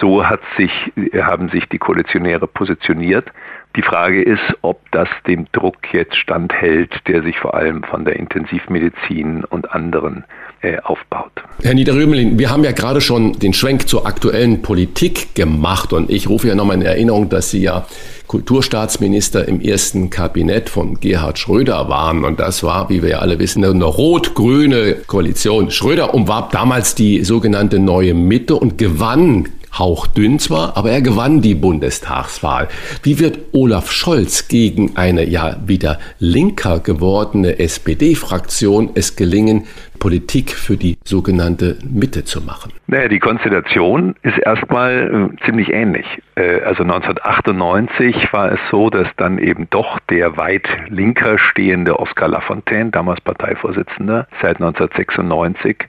So 0.00 0.24
sich, 0.56 0.92
haben 1.20 1.48
sich 1.48 1.68
die 1.68 1.78
Koalitionäre 1.78 2.46
positioniert. 2.46 3.30
Die 3.76 3.82
Frage 3.82 4.22
ist, 4.22 4.40
ob 4.62 4.80
das 4.90 5.08
dem 5.26 5.46
Druck 5.52 5.76
jetzt 5.92 6.16
standhält, 6.16 6.94
der 7.06 7.22
sich 7.22 7.38
vor 7.38 7.54
allem 7.54 7.82
von 7.82 8.06
der 8.06 8.16
Intensivmedizin 8.16 9.44
und 9.44 9.70
anderen 9.70 10.24
äh, 10.62 10.78
aufbaut. 10.78 11.30
Herr 11.62 11.74
Niederrümelin, 11.74 12.38
wir 12.38 12.50
haben 12.50 12.64
ja 12.64 12.72
gerade 12.72 13.02
schon 13.02 13.34
den 13.34 13.52
Schwenk 13.52 13.86
zur 13.86 14.06
aktuellen 14.06 14.62
Politik 14.62 15.34
gemacht 15.34 15.92
und 15.92 16.10
ich 16.10 16.30
rufe 16.30 16.48
ja 16.48 16.54
nochmal 16.54 16.76
in 16.76 16.82
Erinnerung, 16.82 17.28
dass 17.28 17.50
Sie 17.50 17.60
ja 17.60 17.84
Kulturstaatsminister 18.28 19.46
im 19.46 19.60
ersten 19.60 20.08
Kabinett 20.08 20.70
von 20.70 20.98
Gerhard 20.98 21.38
Schröder 21.38 21.90
waren 21.90 22.24
und 22.24 22.40
das 22.40 22.62
war, 22.62 22.88
wie 22.88 23.02
wir 23.02 23.10
ja 23.10 23.18
alle 23.18 23.38
wissen, 23.38 23.62
eine 23.62 23.84
rot-grüne 23.84 24.94
Koalition. 25.06 25.70
Schröder 25.70 26.14
umwarb 26.14 26.50
damals 26.50 26.94
die 26.94 27.22
sogenannte 27.24 27.78
neue 27.78 28.14
Mitte 28.14 28.54
und 28.54 28.78
gewann 28.78 29.50
hauchdünn 29.78 30.38
zwar, 30.38 30.76
aber 30.76 30.90
er 30.90 31.02
gewann 31.02 31.40
die 31.42 31.54
Bundestagswahl. 31.54 32.68
Wie 33.02 33.18
wird 33.18 33.38
Olaf 33.52 33.90
Scholz 33.90 34.48
gegen 34.48 34.96
eine 34.96 35.24
ja 35.24 35.56
wieder 35.66 35.98
linker 36.18 36.80
gewordene 36.80 37.58
SPD-Fraktion 37.58 38.90
es 38.94 39.16
gelingen, 39.16 39.66
Politik 39.98 40.50
für 40.50 40.76
die 40.76 40.98
sogenannte 41.04 41.78
Mitte 41.84 42.24
zu 42.24 42.40
machen? 42.40 42.72
Naja, 42.86 43.08
die 43.08 43.18
Konstellation 43.18 44.14
ist 44.22 44.38
erstmal 44.38 45.30
äh, 45.32 45.44
ziemlich 45.44 45.72
ähnlich. 45.72 46.06
Äh, 46.36 46.60
also 46.60 46.82
1998 46.82 48.32
war 48.32 48.52
es 48.52 48.60
so, 48.70 48.90
dass 48.90 49.08
dann 49.16 49.38
eben 49.38 49.68
doch 49.70 49.98
der 50.10 50.36
weit 50.36 50.68
linker 50.88 51.38
stehende 51.38 51.98
Oskar 51.98 52.28
Lafontaine, 52.28 52.90
damals 52.90 53.20
Parteivorsitzender, 53.22 54.28
seit 54.40 54.60
1996 54.60 55.76
ähm, 55.80 55.86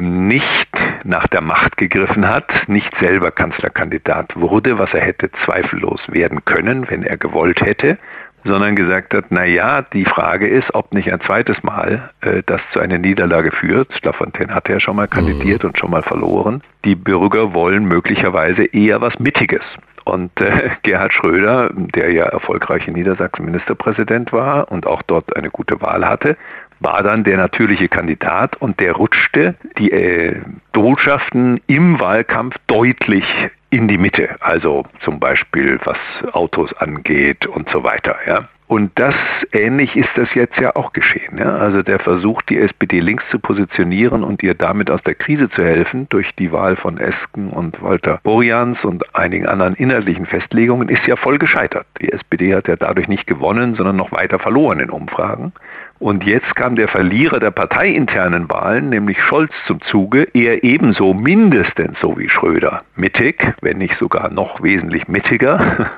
nicht 0.00 0.68
nach 1.04 1.26
der 1.28 1.40
Macht 1.40 1.76
gegriffen 1.76 2.28
hat, 2.28 2.50
nicht 2.68 2.92
selber 3.00 3.30
Kanzlerkandidat 3.30 4.36
wurde, 4.36 4.78
was 4.78 4.92
er 4.94 5.00
hätte 5.00 5.30
zweifellos 5.44 6.00
werden 6.08 6.44
können, 6.44 6.88
wenn 6.88 7.02
er 7.02 7.16
gewollt 7.16 7.60
hätte, 7.60 7.98
sondern 8.46 8.76
gesagt 8.76 9.14
hat, 9.14 9.26
na 9.30 9.44
ja, 9.44 9.82
die 9.82 10.04
Frage 10.04 10.48
ist, 10.48 10.74
ob 10.74 10.92
nicht 10.94 11.12
ein 11.12 11.20
zweites 11.20 11.62
Mal 11.62 12.10
äh, 12.20 12.42
das 12.46 12.60
zu 12.72 12.80
einer 12.80 12.98
Niederlage 12.98 13.50
führt. 13.50 14.04
Lafontaine 14.04 14.54
hatte 14.54 14.72
ja 14.72 14.80
schon 14.80 14.96
mal 14.96 15.08
kandidiert 15.08 15.62
mhm. 15.62 15.70
und 15.70 15.78
schon 15.78 15.90
mal 15.90 16.02
verloren. 16.02 16.62
Die 16.84 16.94
Bürger 16.94 17.52
wollen 17.54 17.84
möglicherweise 17.84 18.64
eher 18.64 19.00
was 19.00 19.18
Mittiges. 19.18 19.62
Und 20.04 20.40
äh, 20.40 20.70
Gerhard 20.82 21.12
Schröder, 21.12 21.70
der 21.74 22.12
ja 22.12 22.26
erfolgreich 22.26 22.86
in 22.86 22.94
Niedersachsen 22.94 23.44
Ministerpräsident 23.44 24.32
war 24.32 24.70
und 24.70 24.86
auch 24.86 25.02
dort 25.02 25.34
eine 25.36 25.50
gute 25.50 25.80
Wahl 25.80 26.08
hatte, 26.08 26.36
war 26.80 27.02
dann 27.02 27.24
der 27.24 27.36
natürliche 27.36 27.88
Kandidat 27.88 28.56
und 28.56 28.80
der 28.80 28.92
rutschte 28.92 29.54
die 29.78 29.90
äh, 29.90 30.40
Botschaften 30.72 31.60
im 31.66 31.98
Wahlkampf 32.00 32.56
deutlich 32.66 33.24
in 33.70 33.88
die 33.88 33.98
Mitte, 33.98 34.36
also 34.40 34.84
zum 35.04 35.18
Beispiel 35.18 35.78
was 35.84 35.98
Autos 36.32 36.72
angeht 36.74 37.46
und 37.46 37.68
so 37.70 37.82
weiter. 37.82 38.16
Ja. 38.26 38.48
Und 38.68 38.90
das 38.96 39.14
ähnlich 39.52 39.96
ist 39.96 40.10
das 40.16 40.32
jetzt 40.34 40.56
ja 40.58 40.74
auch 40.74 40.92
geschehen. 40.92 41.38
Ja? 41.38 41.56
Also 41.56 41.82
der 41.82 42.00
Versuch, 42.00 42.42
die 42.42 42.58
SPD 42.58 42.98
links 42.98 43.22
zu 43.30 43.38
positionieren 43.38 44.24
und 44.24 44.42
ihr 44.42 44.54
damit 44.54 44.90
aus 44.90 45.02
der 45.04 45.14
Krise 45.14 45.48
zu 45.50 45.62
helfen, 45.62 46.08
durch 46.08 46.34
die 46.34 46.50
Wahl 46.50 46.74
von 46.74 46.98
Esken 46.98 47.50
und 47.50 47.80
Walter 47.80 48.18
Borjans 48.24 48.84
und 48.84 49.14
einigen 49.14 49.46
anderen 49.46 49.74
inhaltlichen 49.74 50.26
Festlegungen, 50.26 50.88
ist 50.88 51.06
ja 51.06 51.14
voll 51.14 51.38
gescheitert. 51.38 51.86
Die 52.00 52.12
SPD 52.12 52.56
hat 52.56 52.66
ja 52.66 52.74
dadurch 52.74 53.06
nicht 53.06 53.28
gewonnen, 53.28 53.76
sondern 53.76 53.96
noch 53.96 54.10
weiter 54.10 54.40
verloren 54.40 54.80
in 54.80 54.90
Umfragen. 54.90 55.52
Und 55.98 56.24
jetzt 56.24 56.54
kam 56.56 56.74
der 56.74 56.88
Verlierer 56.88 57.38
der 57.38 57.52
parteiinternen 57.52 58.50
Wahlen, 58.50 58.90
nämlich 58.90 59.22
Scholz, 59.22 59.52
zum 59.66 59.80
Zuge. 59.82 60.28
Er 60.34 60.64
ebenso 60.64 61.14
mindestens 61.14 61.98
so 62.00 62.18
wie 62.18 62.28
Schröder 62.28 62.82
mittig, 62.96 63.40
wenn 63.62 63.78
nicht 63.78 63.96
sogar 63.98 64.28
noch 64.30 64.62
wesentlich 64.62 65.06
mittiger. 65.06 65.90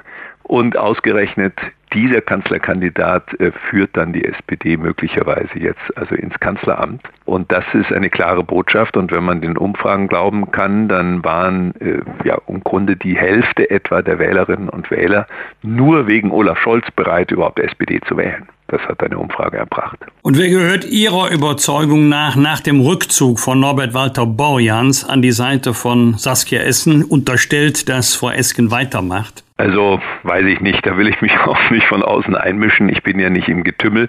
Und 0.49 0.79
ausgerechnet 0.79 1.53
dieser 1.93 2.23
Kanzlerkandidat 2.23 3.39
äh, 3.39 3.53
führt 3.71 3.91
dann 3.97 4.15
die 4.15 4.25
SPD 4.25 4.79
möglicherweise 4.79 5.59
jetzt 5.59 5.97
also 5.97 6.15
ins 6.15 6.39
Kanzleramt. 6.41 7.03
Und 7.27 7.53
das 7.53 7.65
ist 7.75 7.93
eine 7.93 8.09
klare 8.09 8.43
Botschaft. 8.43 8.97
Und 8.97 9.13
wenn 9.13 9.25
man 9.25 9.43
den 9.43 9.59
Umfragen 9.59 10.09
glauben 10.09 10.51
kann, 10.51 10.89
dann 10.89 11.23
waren 11.23 11.75
äh, 11.81 12.01
ja 12.25 12.39
im 12.47 12.65
Grunde 12.65 12.97
die 12.97 13.17
Hälfte 13.17 13.71
etwa 13.71 14.01
der 14.01 14.19
Wählerinnen 14.19 14.71
und 14.71 14.91
Wähler 14.91 15.27
nur 15.63 16.07
wegen 16.07 16.31
Olaf 16.31 16.59
Scholz 16.59 16.91
bereit, 16.97 17.31
überhaupt 17.31 17.61
SPD 17.61 18.01
zu 18.09 18.17
wählen. 18.17 18.49
Das 18.69 18.81
hat 18.83 19.03
eine 19.03 19.19
Umfrage 19.19 19.59
erbracht. 19.59 19.99
Und 20.23 20.39
wer 20.39 20.49
gehört 20.49 20.87
Ihrer 20.87 21.31
Überzeugung 21.31 22.09
nach 22.09 22.37
nach 22.37 22.61
dem 22.61 22.81
Rückzug 22.81 23.39
von 23.39 23.61
Norbert 23.61 23.93
Walter 23.93 24.27
Borjans 24.27 25.09
an 25.09 25.21
die 25.21 25.33
Seite 25.33 25.73
von 25.75 26.15
Saskia 26.15 26.61
Essen 26.61 27.05
unterstellt, 27.05 27.89
dass 27.89 28.15
Frau 28.15 28.31
Esken 28.31 28.71
weitermacht? 28.71 29.45
Also 29.61 30.01
weiß 30.23 30.47
ich 30.47 30.61
nicht, 30.61 30.87
da 30.87 30.97
will 30.97 31.09
ich 31.09 31.21
mich 31.21 31.37
auch 31.47 31.71
nicht 31.71 31.89
von 31.89 32.05
außen 32.05 32.37
einmischen. 32.37 32.89
Ich 32.89 33.03
bin 33.03 33.19
ja 33.19 33.29
nicht 33.29 33.49
im 33.49 33.65
Getümmel, 33.65 34.09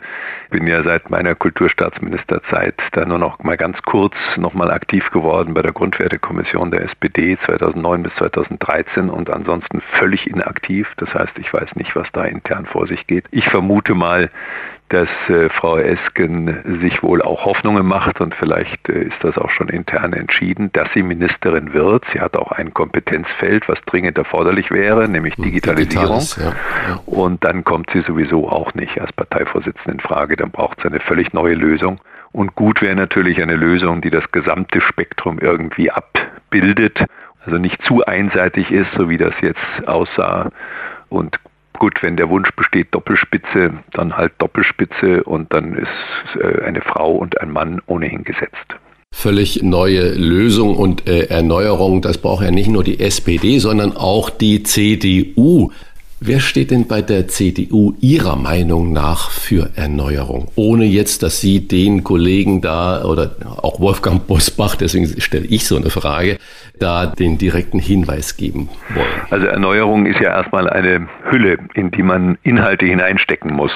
bin 0.52 0.68
ja 0.68 0.84
seit 0.84 1.10
meiner 1.10 1.34
Kulturstaatsministerzeit 1.34 2.76
da 2.92 3.04
nur 3.04 3.18
noch 3.18 3.40
mal 3.40 3.58
ganz 3.58 3.82
kurz 3.82 4.14
noch 4.38 4.54
mal 4.54 4.70
aktiv 4.70 5.10
geworden 5.10 5.56
bei 5.56 5.64
der 5.64 5.72
Grundwertekommission 5.72 6.70
der 6.70 6.84
SPD 6.84 7.36
2009 7.48 8.04
bis 8.04 8.14
2013 8.18 9.10
und 9.10 9.32
ansonsten 9.32 9.82
völlig 9.98 10.28
inaktiv. 10.28 10.88
Das 10.98 11.12
heißt, 11.16 11.40
ich 11.40 11.52
weiß 11.52 11.76
nicht, 11.76 11.96
was 11.96 12.08
da 12.14 12.26
intern 12.26 12.68
vor 12.68 12.86
sich 12.86 13.08
geht. 13.08 13.26
Ich 13.32 13.50
vermute 13.50 13.96
mal, 13.96 14.30
dass 14.89 15.08
äh, 15.28 15.49
Frau 15.49 15.78
Esken 15.78 16.80
sich 16.82 17.02
wohl 17.04 17.21
auch 17.21 17.45
Hoffnungen 17.45 17.86
macht 17.86 18.19
und 18.19 18.34
vielleicht 18.36 18.89
äh, 18.89 19.04
ist 19.04 19.17
das 19.21 19.38
auch 19.38 19.52
schon 19.52 19.69
intern 19.69 20.13
entschieden, 20.13 20.71
dass 20.73 20.88
sie 20.93 21.04
Ministerin 21.04 21.73
wird. 21.73 22.04
Sie 22.12 22.19
hat 22.19 22.36
auch 22.36 22.52
ein 22.52 22.73
Kompetenzfeld, 22.73 23.69
was 23.69 23.80
dringend 23.86 24.17
erforderlich 24.17 24.71
wäre, 24.71 25.08
nämlich 25.08 25.36
Digitalisierung. 25.36 26.21
Ja, 26.38 26.54
ja. 26.88 26.99
Und 27.06 27.43
dann 27.43 27.63
kommt 27.63 27.91
sie 27.93 28.02
sowieso 28.02 28.49
auch 28.49 28.73
nicht 28.73 28.99
als 28.99 29.13
Parteivorsitzende 29.13 29.91
in 29.91 29.99
Frage. 29.99 30.36
Dann 30.36 30.52
braucht 30.52 30.80
es 30.80 30.86
eine 30.86 30.99
völlig 30.99 31.34
neue 31.34 31.54
Lösung. 31.54 31.99
Und 32.32 32.56
gut 32.56 32.82
wäre 32.82 32.95
natürlich 32.95 33.41
eine 33.41 33.56
Lösung, 33.56 34.02
die 34.02 34.10
das 34.10 34.32
gesamte 34.32 34.82
Spektrum 34.82 35.39
irgendwie 35.39 35.91
abbildet, 35.91 36.99
also 37.45 37.58
nicht 37.58 37.82
zu 37.84 38.06
einseitig 38.06 38.71
ist, 38.71 38.91
so 38.97 39.10
wie 39.10 39.17
das 39.17 39.34
jetzt 39.41 39.88
aussah 39.88 40.49
und 41.10 41.39
Gut, 41.80 42.04
wenn 42.04 42.18
der 42.18 42.30
Wunsch 42.30 42.52
besteht, 42.52 42.89
Doppelspitze, 42.92 43.74
dann 43.94 44.15
halt 44.15 44.34
Doppelspitze 44.38 45.24
und 45.24 45.54
dann 45.54 45.76
ist 45.76 46.42
äh, 46.42 46.62
eine 46.63 46.82
Frau 46.82 47.13
und 47.13 47.39
ein 47.42 47.52
Mann 47.52 47.82
ohnehin 47.88 48.24
gesetzt 48.24 48.76
völlig 49.12 49.63
neue 49.63 50.13
Lösung 50.13 50.78
und 50.78 51.08
äh, 51.08 51.26
Erneuerung. 51.26 52.02
Das 52.02 52.20
braucht 52.20 52.44
ja 52.44 52.52
nicht 52.52 52.70
nur 52.70 52.84
die 52.84 53.00
SPD, 53.00 53.60
sondern 53.60 53.98
auch 53.98 54.30
die 54.30 54.63
CDU. 54.63 55.72
Wer 56.21 56.41
steht 56.41 56.71
denn 56.71 56.86
bei 56.86 57.01
der 57.01 57.29
CDU 57.29 57.93
Ihrer 58.01 58.36
Meinung 58.36 58.91
nach 58.91 59.32
für 59.32 59.69
Erneuerung? 59.77 60.51
Ohne 60.55 60.84
jetzt, 60.84 61.23
dass 61.23 61.39
Sie 61.39 61.65
den 61.65 62.03
Kollegen 62.03 62.60
da 62.60 63.05
oder 63.05 63.32
auch 63.62 63.79
Wolfgang 63.79 64.27
Bosbach, 64.27 64.75
deswegen 64.75 65.08
stelle 65.21 65.45
ich 65.45 65.65
so 65.65 65.77
eine 65.77 65.89
Frage, 65.89 66.38
da 66.77 67.05
den 67.05 67.38
direkten 67.38 67.79
Hinweis 67.79 68.36
geben 68.36 68.67
wollen. 68.93 69.08
Also 69.29 69.47
Erneuerung 69.47 70.05
ist 70.08 70.19
ja 70.19 70.36
erstmal 70.36 70.69
eine 70.69 71.08
Hülle, 71.29 71.58
in 71.73 71.89
die 71.91 72.03
man 72.03 72.38
Inhalte 72.43 72.86
hineinstecken 72.86 73.53
muss. 73.53 73.71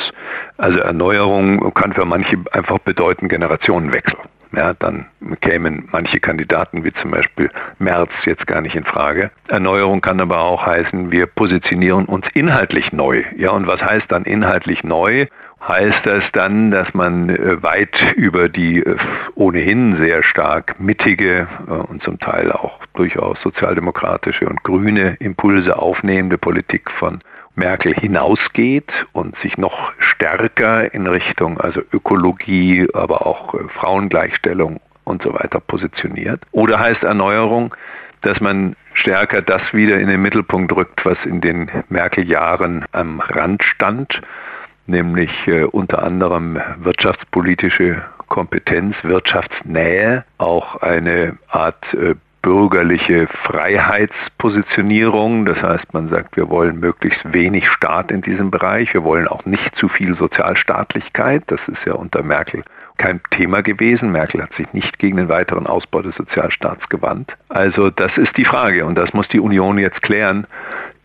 Also 0.57 0.79
Erneuerung 0.79 1.73
kann 1.73 1.93
für 1.93 2.03
manche 2.03 2.37
einfach 2.51 2.79
bedeuten 2.79 3.29
Generationenwechsel 3.29 4.17
ja, 4.55 4.73
dann 4.73 5.07
kämen 5.41 5.87
manche 5.91 6.19
Kandidaten 6.19 6.83
wie 6.83 6.93
zum 6.93 7.11
Beispiel 7.11 7.49
Merz 7.79 8.11
jetzt 8.25 8.45
gar 8.47 8.61
nicht 8.61 8.75
in 8.75 8.85
Frage. 8.85 9.31
Erneuerung 9.47 10.01
kann 10.01 10.21
aber 10.21 10.39
auch 10.41 10.65
heißen, 10.65 11.11
wir 11.11 11.25
positionieren 11.25 12.05
uns 12.05 12.25
inhaltlich 12.33 12.91
neu. 12.91 13.23
Ja, 13.35 13.51
und 13.51 13.67
was 13.67 13.81
heißt 13.81 14.11
dann 14.11 14.23
inhaltlich 14.23 14.83
neu? 14.83 15.27
Heißt 15.67 16.05
das 16.05 16.23
dann, 16.33 16.71
dass 16.71 16.93
man 16.93 17.29
äh, 17.29 17.63
weit 17.63 17.95
über 18.15 18.49
die 18.49 18.79
äh, 18.79 18.97
ohnehin 19.35 19.95
sehr 19.95 20.21
stark 20.21 20.79
mittige 20.79 21.47
äh, 21.67 21.71
und 21.71 22.03
zum 22.03 22.19
Teil 22.19 22.51
auch 22.51 22.79
durchaus 22.95 23.41
sozialdemokratische 23.41 24.47
und 24.47 24.61
grüne 24.63 25.15
Impulse 25.19 25.77
aufnehmende 25.77 26.37
Politik 26.37 26.91
von 26.91 27.21
Merkel 27.55 27.93
hinausgeht 27.93 28.91
und 29.11 29.35
sich 29.39 29.57
noch 29.57 29.91
stärker 29.99 30.93
in 30.93 31.07
Richtung 31.07 31.59
also 31.59 31.81
Ökologie, 31.91 32.87
aber 32.93 33.25
auch 33.25 33.53
äh, 33.53 33.67
Frauengleichstellung 33.79 34.79
und 35.03 35.23
so 35.23 35.33
weiter 35.33 35.59
positioniert? 35.59 36.41
Oder 36.51 36.79
heißt 36.79 37.03
Erneuerung, 37.03 37.75
dass 38.21 38.39
man 38.39 38.75
stärker 38.93 39.41
das 39.41 39.61
wieder 39.73 39.99
in 39.99 40.07
den 40.07 40.21
Mittelpunkt 40.21 40.71
rückt, 40.73 41.05
was 41.05 41.17
in 41.25 41.41
den 41.41 41.69
Merkel-Jahren 41.89 42.85
am 42.91 43.19
Rand 43.19 43.63
stand, 43.63 44.21
nämlich 44.87 45.31
äh, 45.47 45.63
unter 45.63 46.03
anderem 46.03 46.59
wirtschaftspolitische 46.77 48.01
Kompetenz, 48.27 48.95
Wirtschaftsnähe, 49.03 50.25
auch 50.37 50.81
eine 50.81 51.37
Art 51.49 51.83
äh, 51.93 52.15
bürgerliche 52.43 53.27
Freiheitspositionierung. 53.45 55.45
Das 55.45 55.59
heißt, 55.63 55.91
man 55.93 56.09
sagt, 56.09 56.37
wir 56.37 56.49
wollen 56.49 56.79
möglichst 56.79 57.33
wenig 57.33 57.67
Staat 57.69 58.11
in 58.11 58.21
diesem 58.21 58.51
Bereich. 58.51 58.93
Wir 58.93 59.03
wollen 59.03 59.27
auch 59.27 59.43
nicht 59.45 59.75
zu 59.77 59.89
viel 59.89 60.15
Sozialstaatlichkeit. 60.15 61.41
Das 61.47 61.59
ist 61.67 61.83
ja 61.85 61.93
unter 61.93 62.21
Merkel 62.21 62.63
kein 62.97 63.19
Thema 63.31 63.63
gewesen. 63.63 64.11
Merkel 64.11 64.43
hat 64.43 64.53
sich 64.53 64.71
nicht 64.73 64.99
gegen 64.99 65.17
den 65.17 65.29
weiteren 65.29 65.65
Ausbau 65.65 66.03
des 66.03 66.13
Sozialstaats 66.15 66.87
gewandt. 66.89 67.33
Also 67.49 67.89
das 67.89 68.15
ist 68.17 68.37
die 68.37 68.45
Frage 68.45 68.85
und 68.85 68.93
das 68.95 69.11
muss 69.13 69.27
die 69.29 69.39
Union 69.39 69.79
jetzt 69.79 70.01
klären. 70.01 70.45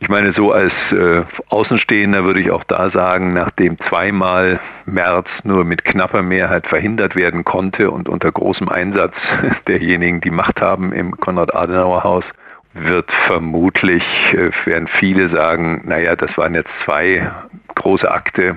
Ich 0.00 0.08
meine, 0.08 0.32
so 0.32 0.52
als 0.52 0.72
äh, 0.92 1.24
Außenstehender 1.48 2.22
würde 2.22 2.40
ich 2.40 2.52
auch 2.52 2.62
da 2.64 2.90
sagen, 2.90 3.32
nachdem 3.34 3.78
zweimal 3.88 4.60
März 4.86 5.26
nur 5.42 5.64
mit 5.64 5.84
knapper 5.84 6.22
Mehrheit 6.22 6.68
verhindert 6.68 7.16
werden 7.16 7.44
konnte 7.44 7.90
und 7.90 8.08
unter 8.08 8.30
großem 8.30 8.68
Einsatz 8.68 9.14
derjenigen, 9.66 10.20
die 10.20 10.30
Macht 10.30 10.60
haben 10.60 10.92
im 10.92 11.16
Konrad-Adenauer-Haus, 11.16 12.24
wird 12.74 13.10
vermutlich, 13.26 14.04
äh, 14.32 14.50
werden 14.66 14.86
viele 14.86 15.30
sagen, 15.30 15.82
naja, 15.84 16.14
das 16.14 16.36
waren 16.38 16.54
jetzt 16.54 16.70
zwei 16.84 17.28
große 17.74 18.08
Akte, 18.08 18.56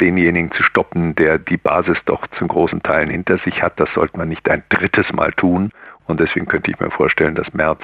denjenigen 0.00 0.52
zu 0.52 0.62
stoppen, 0.62 1.14
der 1.14 1.38
die 1.38 1.56
Basis 1.56 1.98
doch 2.04 2.26
zum 2.38 2.48
großen 2.48 2.82
Teilen 2.82 3.08
hinter 3.08 3.38
sich 3.38 3.62
hat. 3.62 3.80
Das 3.80 3.88
sollte 3.94 4.18
man 4.18 4.28
nicht 4.28 4.48
ein 4.50 4.62
drittes 4.68 5.10
Mal 5.12 5.32
tun. 5.32 5.70
Und 6.06 6.20
deswegen 6.20 6.46
könnte 6.46 6.70
ich 6.70 6.78
mir 6.78 6.90
vorstellen, 6.90 7.34
dass 7.34 7.52
Merz 7.54 7.80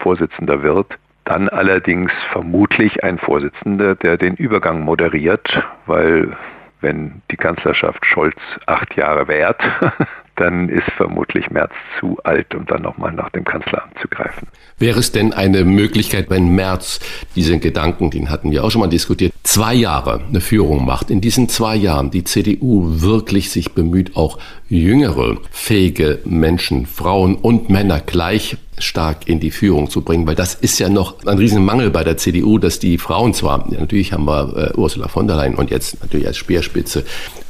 Vorsitzender 0.00 0.62
wird. 0.62 0.98
Dann 1.24 1.48
allerdings 1.48 2.12
vermutlich 2.32 3.02
ein 3.02 3.18
Vorsitzender, 3.18 3.94
der 3.94 4.18
den 4.18 4.34
Übergang 4.34 4.80
moderiert, 4.80 5.62
weil 5.86 6.36
wenn 6.80 7.22
die 7.30 7.36
Kanzlerschaft 7.36 8.04
Scholz 8.04 8.36
acht 8.66 8.94
Jahre 8.94 9.26
währt, 9.26 9.62
dann 10.36 10.68
ist 10.68 10.90
vermutlich 10.96 11.50
Merz 11.50 11.72
zu 12.00 12.18
alt, 12.24 12.54
um 12.54 12.66
dann 12.66 12.82
nochmal 12.82 13.12
nach 13.12 13.30
dem 13.30 13.44
Kanzleramt 13.44 13.98
zu 14.00 14.08
greifen. 14.08 14.48
Wäre 14.78 14.98
es 14.98 15.12
denn 15.12 15.32
eine 15.32 15.64
Möglichkeit, 15.64 16.30
wenn 16.30 16.54
Merz 16.54 17.00
diesen 17.36 17.60
Gedanken, 17.60 18.10
den 18.10 18.30
hatten 18.30 18.50
wir 18.50 18.64
auch 18.64 18.70
schon 18.70 18.80
mal 18.80 18.88
diskutiert, 18.88 19.32
zwei 19.44 19.74
Jahre 19.74 20.20
eine 20.28 20.40
Führung 20.40 20.84
macht, 20.84 21.10
in 21.10 21.20
diesen 21.20 21.48
zwei 21.48 21.76
Jahren 21.76 22.10
die 22.10 22.24
CDU 22.24 23.00
wirklich 23.00 23.50
sich 23.50 23.72
bemüht, 23.72 24.16
auch 24.16 24.38
jüngere, 24.68 25.36
fähige 25.50 26.20
Menschen, 26.24 26.86
Frauen 26.86 27.36
und 27.36 27.70
Männer 27.70 28.00
gleich 28.00 28.56
stark 28.78 29.28
in 29.28 29.38
die 29.38 29.52
Führung 29.52 29.88
zu 29.88 30.02
bringen, 30.02 30.26
weil 30.26 30.34
das 30.34 30.54
ist 30.54 30.80
ja 30.80 30.88
noch 30.88 31.24
ein 31.26 31.38
Riesenmangel 31.38 31.90
bei 31.90 32.02
der 32.02 32.16
CDU, 32.16 32.58
dass 32.58 32.80
die 32.80 32.98
Frauen 32.98 33.32
zwar, 33.34 33.70
natürlich 33.70 34.12
haben 34.12 34.24
wir 34.24 34.72
äh, 34.74 34.76
Ursula 34.76 35.06
von 35.06 35.28
der 35.28 35.36
Leyen 35.36 35.54
und 35.54 35.70
jetzt 35.70 36.00
natürlich 36.00 36.26
als 36.26 36.36
Speerspitze 36.36 37.04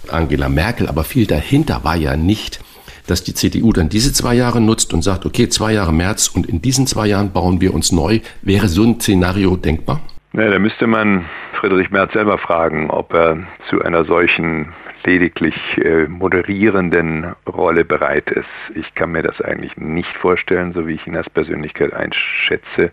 Angela 0.09 0.49
Merkel, 0.49 0.87
aber 0.87 1.05
viel 1.05 1.27
dahinter 1.27 1.83
war 1.83 1.97
ja 1.97 2.17
nicht 2.17 2.61
dass 3.07 3.23
die 3.23 3.35
CDU 3.35 3.73
dann 3.73 3.89
diese 3.89 4.13
zwei 4.13 4.35
Jahre 4.35 4.61
nutzt 4.61 4.95
und 4.95 5.03
sagt, 5.03 5.27
okay, 5.27 5.49
zwei 5.49 5.73
Jahre 5.73 5.93
März 5.93 6.29
und 6.29 6.47
in 6.47 6.63
diesen 6.63 6.87
zwei 6.87 7.07
Jahren 7.07 7.33
bauen 7.33 7.61
wir 7.61 7.75
uns 7.75 7.93
neu. 7.93 8.21
Wäre 8.43 8.69
so 8.69 8.83
ein 8.83 9.01
Szenario 9.01 9.57
denkbar? 9.57 10.01
Ja, 10.33 10.51
da 10.51 10.59
müsste 10.59 10.87
man 10.87 11.27
Friedrich 11.61 11.91
Merz 11.91 12.13
selber 12.13 12.39
fragen, 12.39 12.91
ob 12.91 13.13
er 13.15 13.47
zu 13.69 13.83
einer 13.83 14.05
solchen 14.05 14.73
lediglich 15.05 15.55
äh, 15.79 16.09
moderierenden 16.09 17.35
Rolle 17.47 17.85
bereit 17.85 18.31
ist. 18.31 18.49
Ich 18.75 18.95
kann 18.95 19.13
mir 19.13 19.23
das 19.23 19.41
eigentlich 19.41 19.77
nicht 19.77 20.17
vorstellen, 20.17 20.73
so 20.73 20.87
wie 20.87 20.95
ich 20.95 21.07
ihn 21.07 21.17
als 21.17 21.29
Persönlichkeit 21.31 21.93
einschätze. 21.93 22.91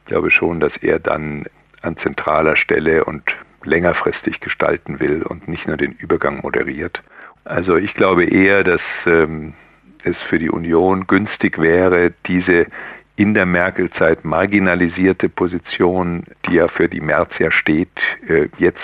Ich 0.00 0.04
glaube 0.06 0.30
schon, 0.30 0.60
dass 0.60 0.72
er 0.80 0.98
dann 0.98 1.46
an 1.82 1.96
zentraler 1.96 2.56
Stelle 2.56 3.04
und 3.04 3.22
längerfristig 3.64 4.40
gestalten 4.40 5.00
will 5.00 5.22
und 5.22 5.48
nicht 5.48 5.66
nur 5.66 5.76
den 5.76 5.92
Übergang 5.92 6.42
moderiert. 6.42 7.02
Also 7.46 7.76
ich 7.76 7.94
glaube 7.94 8.24
eher, 8.24 8.64
dass 8.64 8.80
ähm, 9.06 9.54
es 10.02 10.16
für 10.28 10.38
die 10.38 10.50
Union 10.50 11.06
günstig 11.06 11.58
wäre, 11.58 12.12
diese 12.26 12.66
in 13.14 13.32
der 13.32 13.46
Merkel-Zeit 13.46 14.24
marginalisierte 14.24 15.28
Position, 15.28 16.24
die 16.46 16.56
ja 16.56 16.68
für 16.68 16.88
die 16.88 17.00
März 17.00 17.30
ja 17.38 17.50
steht, 17.50 17.88
äh, 18.28 18.48
jetzt 18.58 18.80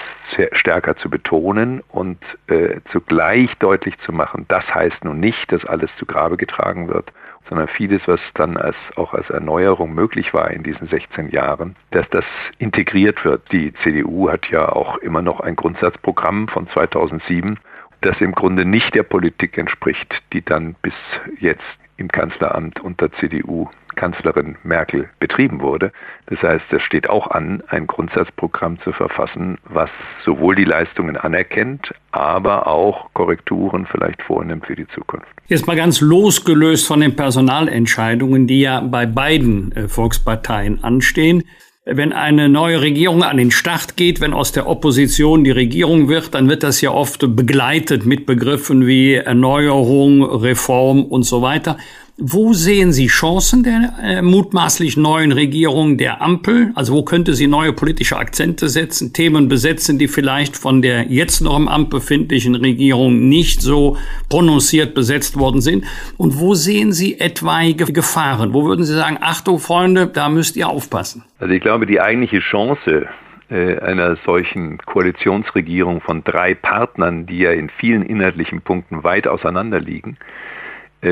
stärker 0.52 0.96
zu 0.96 1.10
betonen 1.10 1.82
und 1.88 2.18
äh, 2.46 2.80
zugleich 2.90 3.52
deutlich 3.58 3.98
zu 4.06 4.12
machen, 4.12 4.46
das 4.48 4.64
heißt 4.74 5.04
nun 5.04 5.20
nicht, 5.20 5.52
dass 5.52 5.64
alles 5.66 5.90
zu 5.98 6.06
Grabe 6.06 6.38
getragen 6.38 6.88
wird, 6.88 7.12
sondern 7.48 7.68
vieles, 7.68 8.00
was 8.06 8.20
dann 8.34 8.56
als, 8.56 8.76
auch 8.96 9.12
als 9.12 9.28
Erneuerung 9.28 9.94
möglich 9.94 10.32
war 10.32 10.50
in 10.50 10.62
diesen 10.62 10.86
16 10.86 11.28
Jahren, 11.30 11.76
dass 11.90 12.08
das 12.10 12.24
integriert 12.58 13.24
wird. 13.24 13.42
Die 13.52 13.74
CDU 13.82 14.30
hat 14.30 14.48
ja 14.48 14.70
auch 14.70 14.96
immer 14.98 15.20
noch 15.20 15.40
ein 15.40 15.56
Grundsatzprogramm 15.56 16.48
von 16.48 16.68
2007, 16.68 17.58
das 18.02 18.20
im 18.20 18.32
Grunde 18.32 18.64
nicht 18.64 18.94
der 18.94 19.02
Politik 19.02 19.58
entspricht, 19.58 20.14
die 20.32 20.44
dann 20.44 20.74
bis 20.82 20.94
jetzt 21.40 21.62
im 21.96 22.08
Kanzleramt 22.08 22.80
unter 22.80 23.12
CDU 23.12 23.68
Kanzlerin 23.94 24.56
Merkel 24.62 25.08
betrieben 25.18 25.60
wurde. 25.60 25.92
Das 26.26 26.42
heißt, 26.42 26.64
es 26.70 26.82
steht 26.82 27.08
auch 27.08 27.30
an, 27.30 27.62
ein 27.68 27.86
Grundsatzprogramm 27.86 28.80
zu 28.80 28.92
verfassen, 28.92 29.58
was 29.64 29.90
sowohl 30.24 30.54
die 30.54 30.64
Leistungen 30.64 31.16
anerkennt, 31.16 31.92
aber 32.10 32.66
auch 32.66 33.12
Korrekturen 33.12 33.86
vielleicht 33.86 34.22
vornimmt 34.22 34.66
für 34.66 34.76
die 34.76 34.88
Zukunft. 34.88 35.26
Jetzt 35.46 35.66
mal 35.66 35.76
ganz 35.76 36.00
losgelöst 36.00 36.86
von 36.86 37.00
den 37.00 37.16
Personalentscheidungen, 37.16 38.46
die 38.46 38.62
ja 38.62 38.80
bei 38.80 39.06
beiden 39.06 39.72
äh, 39.72 39.88
Volksparteien 39.88 40.82
anstehen. 40.82 41.44
Wenn 41.84 42.12
eine 42.12 42.48
neue 42.48 42.80
Regierung 42.80 43.24
an 43.24 43.38
den 43.38 43.50
Start 43.50 43.96
geht, 43.96 44.20
wenn 44.20 44.34
aus 44.34 44.52
der 44.52 44.68
Opposition 44.68 45.42
die 45.42 45.50
Regierung 45.50 46.08
wird, 46.08 46.32
dann 46.32 46.48
wird 46.48 46.62
das 46.62 46.80
ja 46.80 46.92
oft 46.92 47.34
begleitet 47.34 48.06
mit 48.06 48.24
Begriffen 48.24 48.86
wie 48.86 49.14
Erneuerung, 49.14 50.22
Reform 50.22 51.04
und 51.04 51.24
so 51.24 51.42
weiter. 51.42 51.78
Wo 52.24 52.52
sehen 52.52 52.92
Sie 52.92 53.08
Chancen 53.08 53.64
der 53.64 53.94
äh, 54.00 54.22
mutmaßlich 54.22 54.96
neuen 54.96 55.32
Regierung 55.32 55.98
der 55.98 56.22
Ampel? 56.22 56.70
Also 56.76 56.94
wo 56.94 57.02
könnte 57.02 57.34
sie 57.34 57.48
neue 57.48 57.72
politische 57.72 58.16
Akzente 58.16 58.68
setzen, 58.68 59.12
Themen 59.12 59.48
besetzen, 59.48 59.98
die 59.98 60.06
vielleicht 60.06 60.56
von 60.56 60.82
der 60.82 61.10
jetzt 61.10 61.40
noch 61.40 61.56
im 61.56 61.66
Amt 61.66 61.90
befindlichen 61.90 62.54
Regierung 62.54 63.28
nicht 63.28 63.60
so 63.60 63.96
prononciert 64.28 64.94
besetzt 64.94 65.36
worden 65.36 65.60
sind? 65.60 65.84
Und 66.16 66.38
wo 66.38 66.54
sehen 66.54 66.92
Sie 66.92 67.18
etwaige 67.18 67.86
Gefahren? 67.86 68.54
Wo 68.54 68.66
würden 68.66 68.84
Sie 68.84 68.94
sagen, 68.94 69.18
Achtung 69.20 69.58
Freunde, 69.58 70.06
da 70.06 70.28
müsst 70.28 70.54
ihr 70.54 70.68
aufpassen? 70.68 71.24
Also 71.40 71.52
ich 71.52 71.60
glaube, 71.60 71.86
die 71.86 72.00
eigentliche 72.00 72.38
Chance 72.38 73.08
äh, 73.50 73.80
einer 73.80 74.16
solchen 74.24 74.78
Koalitionsregierung 74.78 76.00
von 76.00 76.22
drei 76.22 76.54
Partnern, 76.54 77.26
die 77.26 77.38
ja 77.38 77.50
in 77.50 77.68
vielen 77.68 78.04
inhaltlichen 78.04 78.60
Punkten 78.60 79.02
weit 79.02 79.26
auseinander 79.26 79.80
liegen, 79.80 80.18
äh, 80.20 80.52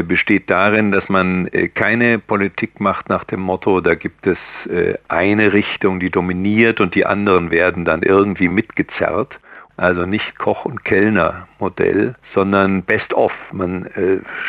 besteht 0.03 0.49
darin, 0.49 0.93
dass 0.93 1.09
man 1.09 1.49
äh, 1.49 1.69
keine 1.69 2.19
Politik 2.19 2.81
macht 2.81 3.09
nach 3.09 3.25
dem 3.25 3.41
Motto, 3.41 3.81
da 3.81 3.95
gibt 3.95 4.27
es 4.27 4.39
äh, 4.71 4.95
eine 5.09 5.53
Richtung, 5.53 5.99
die 5.99 6.11
dominiert 6.11 6.81
und 6.81 6.95
die 6.95 7.05
anderen 7.05 7.51
werden 7.51 7.85
dann 7.85 8.03
irgendwie 8.03 8.49
mitgezerrt. 8.49 9.39
Also 9.77 10.07
nicht 10.07 10.39
Koch- 10.39 10.67
und 10.67 10.85
Kellner-Modell, 10.85 12.15
sondern 12.35 12.83
Best-of. 12.83 13.33
Man 13.51 13.89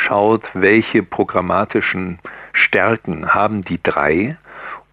schaut, 0.04 0.44
welche 0.54 1.04
programmatischen 1.04 2.20
Stärken 2.52 3.34
haben 3.34 3.64
die 3.64 3.82
drei 3.82 4.36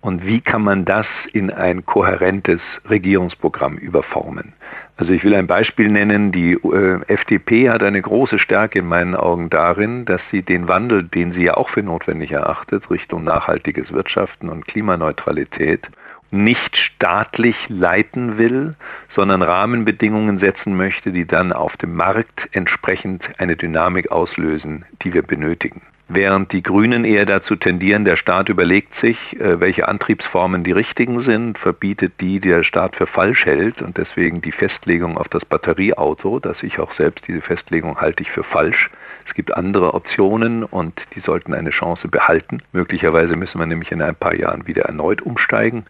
und 0.00 0.24
wie 0.24 0.40
kann 0.40 0.62
man 0.62 0.84
das 0.84 1.06
in 1.32 1.50
ein 1.50 1.84
kohärentes 1.84 2.61
Regierungsprogramm 2.88 3.76
überformen. 3.76 4.52
Also 4.96 5.12
ich 5.12 5.22
will 5.24 5.34
ein 5.34 5.46
Beispiel 5.46 5.88
nennen. 5.88 6.32
Die 6.32 6.52
äh, 6.52 7.00
FDP 7.06 7.70
hat 7.70 7.82
eine 7.82 8.02
große 8.02 8.38
Stärke 8.38 8.80
in 8.80 8.87
meinen 8.87 9.14
Augen 9.14 9.50
darin, 9.50 10.04
dass 10.04 10.20
sie 10.30 10.42
den 10.42 10.66
Wandel, 10.68 11.04
den 11.04 11.32
sie 11.32 11.44
ja 11.44 11.56
auch 11.56 11.70
für 11.70 11.82
notwendig 11.82 12.32
erachtet, 12.32 12.90
Richtung 12.90 13.24
nachhaltiges 13.24 13.92
Wirtschaften 13.92 14.48
und 14.48 14.66
Klimaneutralität, 14.66 15.87
nicht 16.30 16.76
staatlich 16.76 17.56
leiten 17.68 18.38
will, 18.38 18.74
sondern 19.14 19.42
Rahmenbedingungen 19.42 20.40
setzen 20.40 20.76
möchte, 20.76 21.11
die 21.11 21.26
dann 21.26 21.52
auf 21.52 21.76
dem 21.78 21.94
Markt 21.94 22.48
entsprechend 22.52 23.22
eine 23.38 23.56
Dynamik 23.56 24.11
auslösen, 24.11 24.84
die 25.02 25.14
wir 25.14 25.22
benötigen. 25.22 25.82
Während 26.10 26.52
die 26.52 26.62
Grünen 26.62 27.04
eher 27.04 27.26
dazu 27.26 27.54
tendieren, 27.54 28.06
der 28.06 28.16
Staat 28.16 28.48
überlegt 28.48 28.94
sich, 29.02 29.18
äh, 29.38 29.60
welche 29.60 29.88
Antriebsformen 29.88 30.64
die 30.64 30.72
richtigen 30.72 31.22
sind, 31.22 31.58
verbietet 31.58 32.14
die, 32.18 32.40
die 32.40 32.48
der 32.48 32.62
Staat 32.62 32.96
für 32.96 33.06
falsch 33.06 33.44
hält 33.44 33.82
und 33.82 33.98
deswegen 33.98 34.40
die 34.40 34.52
Festlegung 34.52 35.18
auf 35.18 35.28
das 35.28 35.44
Batterieauto, 35.44 36.38
dass 36.38 36.62
ich 36.62 36.78
auch 36.78 36.94
selbst 36.94 37.28
diese 37.28 37.42
Festlegung 37.42 38.00
halte 38.00 38.22
ich 38.22 38.30
für 38.30 38.42
falsch. 38.42 38.88
Es 39.26 39.34
gibt 39.34 39.54
andere 39.54 39.92
Optionen 39.92 40.64
und 40.64 40.98
die 41.14 41.20
sollten 41.20 41.52
eine 41.52 41.70
Chance 41.70 42.08
behalten. 42.08 42.62
Möglicherweise 42.72 43.36
müssen 43.36 43.58
wir 43.58 43.66
nämlich 43.66 43.92
in 43.92 44.00
ein 44.00 44.14
paar 44.14 44.34
Jahren 44.34 44.66
wieder 44.66 44.84
erneut 44.84 45.20
umsteigen, 45.20 45.84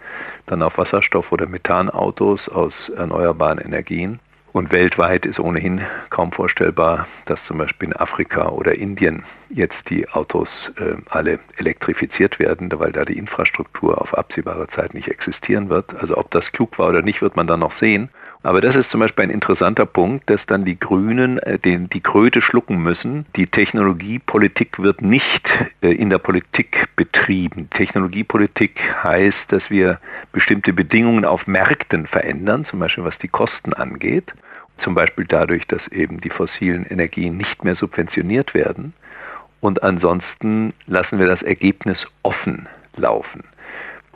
dann 0.46 0.62
auf 0.62 0.76
Wasserstoff- 0.78 1.30
oder 1.30 1.46
Methanautos 1.46 2.48
aus 2.48 2.72
erneuerbaren 2.96 3.58
Energien. 3.58 4.18
Und 4.52 4.72
weltweit 4.72 5.26
ist 5.26 5.38
ohnehin 5.38 5.82
kaum 6.10 6.32
vorstellbar, 6.32 7.06
dass 7.26 7.38
zum 7.46 7.58
Beispiel 7.58 7.88
in 7.88 7.96
Afrika 7.96 8.48
oder 8.48 8.74
Indien 8.74 9.24
jetzt 9.50 9.76
die 9.90 10.08
Autos 10.08 10.48
äh, 10.76 10.94
alle 11.10 11.38
elektrifiziert 11.56 12.38
werden, 12.38 12.70
weil 12.78 12.92
da 12.92 13.04
die 13.04 13.18
Infrastruktur 13.18 14.00
auf 14.00 14.16
absehbare 14.16 14.66
Zeit 14.68 14.94
nicht 14.94 15.08
existieren 15.08 15.68
wird. 15.68 15.94
Also 15.94 16.16
ob 16.16 16.30
das 16.30 16.50
klug 16.52 16.78
war 16.78 16.88
oder 16.88 17.02
nicht, 17.02 17.20
wird 17.20 17.36
man 17.36 17.46
dann 17.46 17.60
noch 17.60 17.78
sehen. 17.78 18.08
Aber 18.42 18.60
das 18.60 18.76
ist 18.76 18.90
zum 18.90 19.00
Beispiel 19.00 19.24
ein 19.24 19.30
interessanter 19.30 19.84
Punkt, 19.84 20.30
dass 20.30 20.40
dann 20.46 20.64
die 20.64 20.78
Grünen 20.78 21.38
äh, 21.38 21.58
den, 21.58 21.90
die 21.90 22.00
Kröte 22.00 22.40
schlucken 22.40 22.82
müssen. 22.82 23.26
Die 23.36 23.46
Technologiepolitik 23.46 24.78
wird 24.78 25.02
nicht 25.02 25.48
äh, 25.80 25.90
in 25.90 26.08
der 26.08 26.18
Politik 26.18 26.88
betrieben. 26.94 27.68
Technologiepolitik 27.70 28.78
heißt, 29.02 29.36
dass 29.48 29.68
wir 29.70 29.98
bestimmte 30.32 30.72
Bedingungen 30.72 31.24
auf 31.24 31.46
Märkten 31.46 32.06
verändern, 32.06 32.64
zum 32.70 32.78
Beispiel 32.78 33.04
was 33.04 33.18
die 33.18 33.28
Kosten 33.28 33.72
angeht. 33.72 34.32
Zum 34.84 34.94
Beispiel 34.94 35.24
dadurch, 35.28 35.66
dass 35.66 35.86
eben 35.88 36.20
die 36.20 36.30
fossilen 36.30 36.86
Energien 36.86 37.36
nicht 37.36 37.64
mehr 37.64 37.74
subventioniert 37.74 38.54
werden. 38.54 38.92
Und 39.60 39.82
ansonsten 39.82 40.72
lassen 40.86 41.18
wir 41.18 41.26
das 41.26 41.42
Ergebnis 41.42 41.98
offen 42.22 42.68
laufen. 42.94 43.42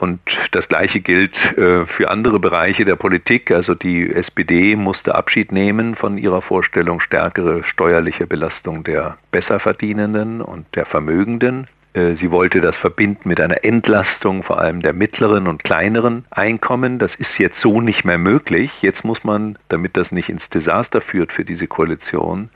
Und 0.03 0.19
das 0.51 0.67
Gleiche 0.67 0.99
gilt 0.99 1.33
äh, 1.57 1.87
für 1.87 2.11
andere 2.11 2.41
Bereiche 2.41 2.85
der 2.85 2.97
Politik. 2.97 3.53
Also 3.53 3.77
die 3.77 4.13
SPD 4.13 4.75
musste 4.75 5.15
Abschied 5.15 5.53
nehmen 5.53 5.95
von 5.95 6.19
ihrer 6.19 6.43
Vorstellung 6.43 6.99
stärkere 6.99 7.63
steuerliche 7.63 8.27
Belastung 8.27 8.83
der 8.83 9.19
Besserverdienenden 9.31 10.41
und 10.41 10.67
der 10.75 10.87
Vermögenden. 10.87 11.69
Äh, 11.95 12.17
sie 12.17 12.33
wollte 12.33 12.61
das 12.61 12.75
verbinden 12.75 13.29
mit 13.29 13.41
einer 13.41 13.63
Entlastung 13.63 14.43
vor 14.43 14.59
allem 14.59 14.83
der 14.83 14.93
mittleren 14.93 15.47
und 15.47 15.63
kleineren 15.63 16.25
Einkommen. 16.33 16.99
Das 16.99 17.15
ist 17.19 17.39
jetzt 17.39 17.61
so 17.61 17.81
nicht 17.81 18.05
mehr 18.05 18.19
möglich. 18.19 18.73
Jetzt 18.81 19.05
muss 19.05 19.23
man, 19.23 19.57
damit 19.69 19.97
das 19.97 20.11
nicht 20.11 20.29
ins 20.29 20.49
Desaster 20.53 21.01
führt 21.01 21.33
für 21.33 21.45
diese 21.45 21.69
Koalition, 21.69 22.51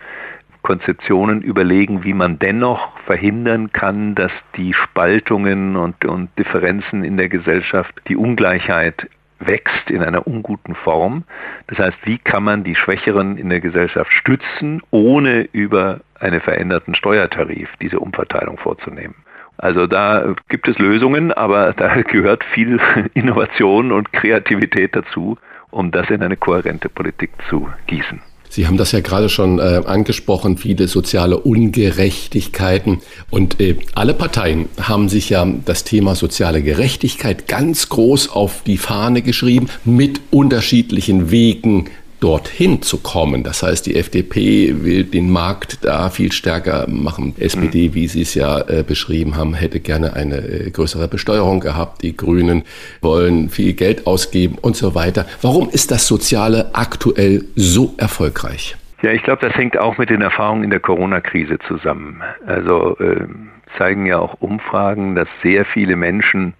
Konzeptionen 0.67 1.43
überlegen, 1.43 2.03
wie 2.03 2.13
man 2.13 2.41
dennoch 2.41 2.99
verhindern 3.07 3.73
kann, 3.73 4.17
dass 4.17 4.33
die 4.57 4.75
Spaltungen 4.75 5.77
und, 5.77 6.05
und 6.05 6.29
Differenzen 6.37 7.05
in 7.05 7.17
der 7.17 7.29
Gesellschaft, 7.29 7.95
die 8.09 8.17
Ungleichheit 8.17 9.09
wächst 9.39 9.89
in 9.91 10.03
einer 10.03 10.27
unguten 10.27 10.75
Form. 10.75 11.23
Das 11.69 11.79
heißt, 11.79 11.99
wie 12.03 12.19
kann 12.19 12.43
man 12.43 12.65
die 12.65 12.75
Schwächeren 12.75 13.39
in 13.39 13.49
der 13.49 13.61
Gesellschaft 13.61 14.13
stützen, 14.13 14.83
ohne 14.91 15.49
über 15.53 16.01
einen 16.19 16.41
veränderten 16.41 16.97
Steuertarif 16.97 17.69
diese 17.81 18.01
Umverteilung 18.01 18.59
vorzunehmen? 18.59 19.15
Also 19.59 19.87
da 19.87 20.35
gibt 20.49 20.67
es 20.67 20.81
Lösungen, 20.81 21.33
aber 21.33 21.73
da 21.77 22.03
gehört 22.03 22.43
viel 22.43 22.81
Innovation 23.15 23.93
und 23.93 24.13
Kreativität 24.13 24.97
dazu, 24.97 25.39
um 25.71 25.93
das 25.93 26.11
in 26.11 26.25
eine 26.25 26.37
kohärente 26.37 26.89
Politik 26.89 27.31
zu 27.49 27.69
gießen. 27.87 28.21
Sie 28.57 28.67
haben 28.67 28.79
das 28.79 28.93
ja 28.93 29.01
gerade 29.01 29.29
schon 29.29 29.59
äh, 29.59 29.83
angesprochen, 29.85 30.57
viele 30.57 30.89
soziale 30.89 31.37
Ungerechtigkeiten. 31.37 33.03
Und 33.29 33.61
äh, 33.61 33.77
alle 33.95 34.15
Parteien 34.15 34.71
haben 34.81 35.11
sich 35.11 35.29
ja 35.29 35.47
das 35.67 35.85
Thema 35.85 36.15
soziale 36.15 36.63
Gerechtigkeit 36.63 37.49
ganz 37.49 37.91
groß 37.91 38.31
auf 38.31 38.63
die 38.65 38.79
Fahne 38.79 39.21
geschrieben, 39.21 39.69
mit 39.85 40.23
unterschiedlichen 40.31 41.31
Wegen 41.31 41.91
dorthin 42.27 42.83
zu 42.83 42.99
kommen. 42.99 43.45
Das 43.45 43.63
heißt, 43.63 43.87
die 43.87 43.95
FDP 43.95 44.83
will 44.83 45.05
den 45.05 45.31
Markt 45.31 45.85
da 45.85 46.11
viel 46.11 46.33
stärker 46.33 46.87
machen. 46.89 47.37
SPD, 47.39 47.91
mhm. 47.91 47.95
wie 47.95 48.09
Sie 48.09 48.23
es 48.23 48.35
ja 48.35 48.63
äh, 48.69 48.83
beschrieben 48.83 49.37
haben, 49.37 49.55
hätte 49.55 49.79
gerne 49.79 50.15
eine 50.15 50.39
äh, 50.39 50.71
größere 50.73 51.07
Besteuerung 51.07 51.61
gehabt. 51.61 52.03
Die 52.03 52.17
Grünen 52.17 52.65
wollen 53.01 53.49
viel 53.49 53.75
Geld 53.75 54.09
ausgeben 54.09 54.59
und 54.61 54.75
so 54.75 54.97
weiter. 54.97 55.25
Warum 55.41 55.71
ist 55.71 55.93
das 55.93 56.09
Soziale 56.09 56.71
aktuell 56.73 57.45
so 57.55 57.95
erfolgreich? 57.97 58.75
Ja, 59.03 59.13
ich 59.13 59.23
glaube, 59.23 59.47
das 59.47 59.55
hängt 59.55 59.79
auch 59.79 59.97
mit 59.97 60.11
den 60.11 60.21
Erfahrungen 60.21 60.65
in 60.65 60.71
der 60.71 60.81
Corona-Krise 60.81 61.61
zusammen. 61.69 62.25
Also 62.45 62.97
äh, 62.99 63.29
zeigen 63.79 64.05
ja 64.07 64.19
auch 64.19 64.35
Umfragen, 64.41 65.15
dass 65.15 65.29
sehr 65.45 65.65
viele 65.65 65.95
Menschen 65.95 66.55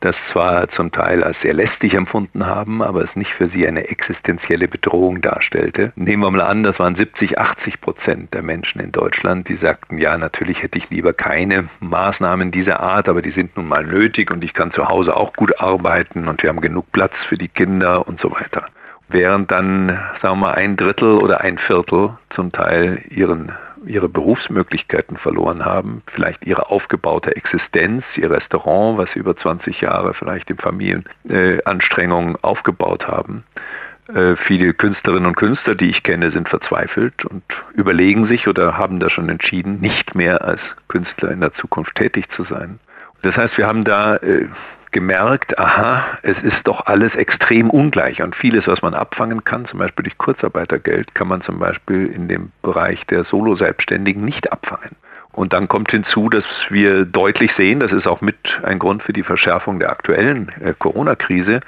das 0.00 0.14
zwar 0.32 0.68
zum 0.70 0.92
Teil 0.92 1.24
als 1.24 1.36
sehr 1.40 1.54
lästig 1.54 1.94
empfunden 1.94 2.46
haben, 2.46 2.82
aber 2.82 3.02
es 3.02 3.16
nicht 3.16 3.32
für 3.32 3.48
sie 3.48 3.66
eine 3.66 3.88
existenzielle 3.88 4.68
Bedrohung 4.68 5.20
darstellte. 5.20 5.92
Nehmen 5.96 6.22
wir 6.22 6.30
mal 6.30 6.42
an, 6.42 6.62
das 6.62 6.78
waren 6.78 6.96
70, 6.96 7.38
80 7.38 7.80
Prozent 7.80 8.34
der 8.34 8.42
Menschen 8.42 8.80
in 8.80 8.92
Deutschland, 8.92 9.48
die 9.48 9.56
sagten, 9.56 9.98
ja, 9.98 10.16
natürlich 10.18 10.62
hätte 10.62 10.78
ich 10.78 10.90
lieber 10.90 11.12
keine 11.12 11.68
Maßnahmen 11.80 12.50
dieser 12.52 12.80
Art, 12.80 13.08
aber 13.08 13.22
die 13.22 13.30
sind 13.32 13.56
nun 13.56 13.68
mal 13.68 13.84
nötig 13.84 14.30
und 14.30 14.44
ich 14.44 14.54
kann 14.54 14.72
zu 14.72 14.88
Hause 14.88 15.16
auch 15.16 15.32
gut 15.32 15.60
arbeiten 15.60 16.28
und 16.28 16.42
wir 16.42 16.50
haben 16.50 16.60
genug 16.60 16.90
Platz 16.92 17.14
für 17.28 17.38
die 17.38 17.48
Kinder 17.48 18.06
und 18.06 18.20
so 18.20 18.30
weiter 18.30 18.66
während 19.08 19.50
dann, 19.50 19.88
sagen 20.20 20.40
wir 20.40 20.46
mal, 20.46 20.54
ein 20.54 20.76
Drittel 20.76 21.18
oder 21.18 21.40
ein 21.40 21.58
Viertel 21.58 22.18
zum 22.30 22.52
Teil 22.52 23.04
ihren 23.08 23.52
ihre 23.86 24.08
Berufsmöglichkeiten 24.08 25.16
verloren 25.16 25.64
haben, 25.64 26.02
vielleicht 26.12 26.44
ihre 26.44 26.70
aufgebaute 26.70 27.34
Existenz, 27.36 28.04
ihr 28.16 28.30
Restaurant, 28.30 28.98
was 28.98 29.10
sie 29.12 29.20
über 29.20 29.36
20 29.36 29.80
Jahre 29.80 30.14
vielleicht 30.14 30.50
in 30.50 30.58
Familienanstrengungen 30.58 32.36
aufgebaut 32.42 33.06
haben. 33.06 33.44
Äh, 34.12 34.36
viele 34.46 34.72
Künstlerinnen 34.72 35.26
und 35.26 35.36
Künstler, 35.36 35.74
die 35.74 35.90
ich 35.90 36.02
kenne, 36.02 36.30
sind 36.30 36.48
verzweifelt 36.48 37.24
und 37.24 37.42
überlegen 37.74 38.28
sich 38.28 38.46
oder 38.46 38.78
haben 38.78 39.00
da 39.00 39.10
schon 39.10 39.28
entschieden, 39.28 39.80
nicht 39.80 40.14
mehr 40.14 40.42
als 40.42 40.60
Künstler 40.88 41.32
in 41.32 41.40
der 41.40 41.52
Zukunft 41.54 41.96
tätig 41.96 42.28
zu 42.36 42.44
sein. 42.44 42.78
Das 43.22 43.36
heißt, 43.36 43.58
wir 43.58 43.66
haben 43.66 43.84
da 43.84 44.16
äh, 44.16 44.46
gemerkt, 44.96 45.58
aha, 45.58 46.06
es 46.22 46.38
ist 46.42 46.62
doch 46.64 46.86
alles 46.86 47.14
extrem 47.16 47.68
ungleich 47.68 48.22
und 48.22 48.34
vieles, 48.34 48.66
was 48.66 48.80
man 48.80 48.94
abfangen 48.94 49.44
kann, 49.44 49.66
zum 49.66 49.78
Beispiel 49.78 50.04
durch 50.04 50.16
Kurzarbeitergeld, 50.16 51.14
kann 51.14 51.28
man 51.28 51.42
zum 51.42 51.58
Beispiel 51.58 52.06
in 52.06 52.28
dem 52.28 52.50
Bereich 52.62 53.04
der 53.08 53.24
Solo-Selbstständigen 53.24 54.24
nicht 54.24 54.50
abfangen. 54.50 54.96
Und 55.32 55.52
dann 55.52 55.68
kommt 55.68 55.90
hinzu, 55.90 56.30
dass 56.30 56.44
wir 56.70 57.04
deutlich 57.04 57.52
sehen, 57.56 57.80
das 57.80 57.92
ist 57.92 58.06
auch 58.06 58.22
mit 58.22 58.36
ein 58.62 58.78
Grund 58.78 59.02
für 59.02 59.12
die 59.12 59.22
Verschärfung 59.22 59.78
der 59.78 59.90
aktuellen 59.90 60.50
äh, 60.60 60.72
Corona-Krise, 60.78 61.60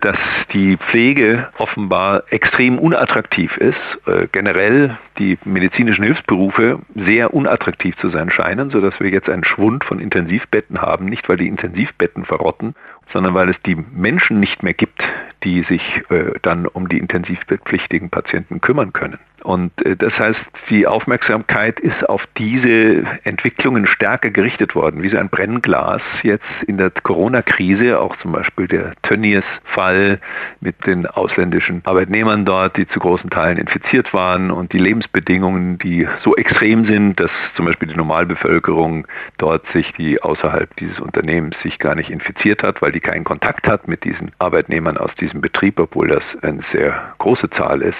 dass 0.00 0.16
die 0.52 0.76
Pflege 0.76 1.48
offenbar 1.58 2.24
extrem 2.30 2.78
unattraktiv 2.78 3.56
ist, 3.58 3.76
äh, 4.06 4.26
generell 4.32 4.98
die 5.18 5.38
medizinischen 5.44 6.04
Hilfsberufe 6.04 6.80
sehr 6.94 7.32
unattraktiv 7.34 7.96
zu 7.98 8.10
sein 8.10 8.30
scheinen, 8.30 8.70
sodass 8.70 8.98
wir 8.98 9.10
jetzt 9.10 9.28
einen 9.28 9.44
Schwund 9.44 9.84
von 9.84 10.00
Intensivbetten 10.00 10.80
haben, 10.80 11.04
nicht 11.04 11.28
weil 11.28 11.36
die 11.36 11.48
Intensivbetten 11.48 12.24
verrotten, 12.24 12.74
sondern 13.12 13.34
weil 13.34 13.48
es 13.50 13.56
die 13.64 13.76
Menschen 13.76 14.40
nicht 14.40 14.62
mehr 14.62 14.74
gibt, 14.74 15.02
die 15.44 15.62
sich 15.62 15.82
äh, 16.08 16.32
dann 16.42 16.66
um 16.66 16.88
die 16.88 16.98
intensivbettpflichtigen 16.98 18.10
Patienten 18.10 18.60
kümmern 18.60 18.92
können. 18.92 19.18
Und 19.42 19.72
äh, 19.84 19.96
das 19.96 20.16
heißt, 20.18 20.40
die 20.70 20.86
Aufmerksamkeit 20.86 21.80
ist 21.80 22.08
auf 22.08 22.26
diese 22.38 23.04
Entwicklungen 23.24 23.86
stärker 23.86 24.30
gerichtet 24.30 24.74
worden, 24.74 25.02
wie 25.02 25.08
so 25.08 25.18
ein 25.18 25.28
Brennglas 25.28 26.02
jetzt 26.22 26.44
in 26.66 26.78
der 26.78 26.90
Corona-Krise, 26.90 27.98
auch 27.98 28.16
zum 28.18 28.32
Beispiel 28.32 28.68
der 28.68 28.92
Tönnies-Fall 29.02 30.20
mit 30.60 30.86
den 30.86 31.06
ausländischen 31.06 31.82
Arbeitnehmern 31.84 32.44
dort, 32.44 32.76
die 32.76 32.86
zu 32.88 33.00
großen 33.00 33.30
Teilen 33.30 33.58
infiziert 33.58 34.14
waren 34.14 34.50
und 34.50 34.72
die 34.72 34.78
Lebensbedingungen, 34.78 35.78
die 35.78 36.06
so 36.22 36.36
extrem 36.36 36.86
sind, 36.86 37.18
dass 37.18 37.30
zum 37.56 37.66
Beispiel 37.66 37.88
die 37.88 37.96
Normalbevölkerung 37.96 39.06
dort 39.38 39.66
sich, 39.72 39.92
die 39.94 40.22
außerhalb 40.22 40.74
dieses 40.76 41.00
Unternehmens 41.00 41.56
sich 41.62 41.78
gar 41.78 41.94
nicht 41.94 42.10
infiziert 42.10 42.62
hat, 42.62 42.80
weil 42.80 42.92
die 42.92 43.00
keinen 43.00 43.24
Kontakt 43.24 43.68
hat 43.68 43.88
mit 43.88 44.04
diesen 44.04 44.30
Arbeitnehmern 44.38 44.96
aus 44.96 45.14
diesem 45.16 45.40
Betrieb, 45.40 45.80
obwohl 45.80 46.08
das 46.08 46.22
eine 46.42 46.60
sehr 46.72 47.14
große 47.18 47.50
Zahl 47.50 47.82
ist. 47.82 47.98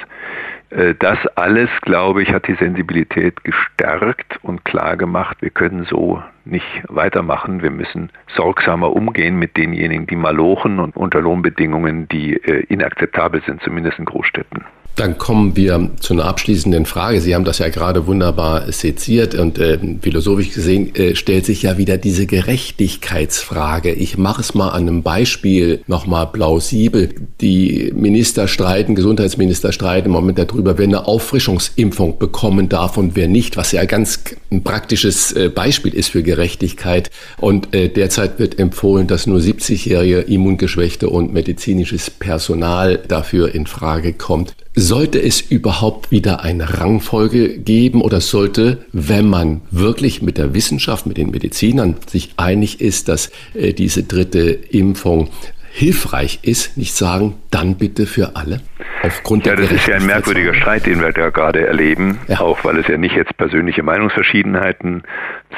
Äh, 0.73 0.95
das 0.99 1.19
alles, 1.37 1.69
glaube 1.83 2.23
ich, 2.23 2.33
hat 2.33 2.49
die 2.49 2.55
Sensibilität 2.55 3.45
gestärkt 3.45 4.39
und 4.43 4.65
klar 4.65 4.97
gemacht, 4.97 5.39
wir 5.41 5.51
können 5.51 5.85
so 5.85 6.23
nicht 6.45 6.83
weitermachen. 6.89 7.63
Wir 7.63 7.71
müssen 7.71 8.11
sorgsamer 8.35 8.93
umgehen 8.93 9.39
mit 9.39 9.57
denjenigen, 9.57 10.07
die 10.07 10.17
malochen 10.17 10.79
und 10.79 10.97
unter 10.97 11.21
Lohnbedingungen, 11.21 12.09
die 12.09 12.35
äh, 12.35 12.65
inakzeptabel 12.69 13.43
sind, 13.47 13.63
zumindest 13.63 13.99
in 13.99 14.07
Großstädten. 14.07 14.65
Dann 14.97 15.17
kommen 15.17 15.57
wir 15.57 15.91
zu 16.01 16.13
einer 16.13 16.27
abschließenden 16.27 16.85
Frage. 16.85 17.23
Sie 17.23 17.35
haben 17.35 17.45
das 17.45 17.59
ja 17.59 17.71
gerade 17.71 18.07
wunderbar 18.07 18.71
seziert 18.71 19.35
und 19.35 19.59
äh, 19.59 19.79
philosophisch 20.03 20.51
gesehen 20.53 20.95
äh, 20.95 21.15
stellt 21.15 21.47
sich 21.47 21.63
ja 21.63 21.79
wieder 21.79 21.97
diese 21.97 22.27
Gerechtigkeitsfrage. 22.27 23.93
Ich 23.93 24.19
mache 24.19 24.43
es 24.43 24.55
mal 24.55 24.69
an 24.69 24.83
einem 24.83 25.03
Beispiel 25.03 25.83
nochmal 25.87 26.27
plausibel. 26.27 27.09
Die 27.41 27.91
Minister 27.95 28.49
streiten, 28.49 28.95
Gesundheitsminister 28.95 29.73
streiten 29.73 30.07
im 30.07 30.13
Moment 30.13 30.39
darüber, 30.39 30.77
wer 30.77 30.87
eine 30.87 31.07
Auffrischungsimpfung 31.07 32.19
bekommen 32.19 32.69
darf 32.69 32.99
und 32.99 33.17
wer 33.17 33.29
nicht, 33.29 33.57
was 33.57 33.73
ja 33.73 33.87
ganz 33.87 34.23
ein 34.51 34.63
praktisches 34.63 35.33
äh, 35.33 35.49
Beispiel 35.49 35.95
ist 35.95 36.11
für 36.11 36.23
Gerechtigkeit. 36.23 37.11
Und 37.39 37.75
äh, 37.75 37.89
derzeit 37.89 38.39
wird 38.39 38.59
empfohlen, 38.59 39.07
dass 39.07 39.27
nur 39.27 39.39
70-jährige 39.39 40.21
Immungeschwächte 40.21 41.09
und 41.09 41.33
medizinisches 41.33 42.11
Personal 42.11 42.99
dafür 43.09 43.55
in 43.55 43.67
Frage 43.67 44.13
kommt. 44.13 44.55
Sollte 44.75 45.21
es 45.21 45.43
überhaupt 45.43 46.11
wieder 46.11 46.43
eine 46.43 46.79
Rangfolge 46.79 47.59
geben 47.59 48.01
oder 48.01 48.23
sollte, 48.23 48.87
wenn 48.93 49.29
man 49.29 49.61
wirklich 49.71 50.23
mit 50.23 50.39
der 50.39 50.55
Wissenschaft, 50.55 51.07
mit 51.07 51.19
den 51.19 51.31
Medizinern 51.31 51.97
sich 52.07 52.31
einig 52.39 52.81
ist, 52.81 53.09
dass 53.09 53.31
äh, 53.53 53.75
diese 53.75 54.03
dritte 54.05 54.51
Impfung 54.51 55.29
hilfreich 55.73 56.41
ist, 56.43 56.77
nicht 56.77 56.95
sagen, 56.95 57.35
dann 57.51 57.77
bitte 57.79 58.07
für 58.07 58.37
alle? 58.37 58.61
Aufgrund 59.03 59.47
ja, 59.47 59.57
das 59.57 59.73
ist 59.73 59.89
ja 59.89 59.97
ein 59.97 60.07
merkwürdiger 60.07 60.55
Streit, 60.55 60.87
den 60.87 61.01
wir 61.01 61.13
da 61.13 61.31
gerade 61.31 61.67
erleben, 61.67 62.21
ja. 62.29 62.41
auch 62.41 62.63
weil 62.65 62.79
es 62.79 62.87
ja 62.87 62.99
nicht 62.99 63.17
jetzt 63.17 63.37
persönliche 63.37 63.83
Meinungsverschiedenheiten 63.83 65.03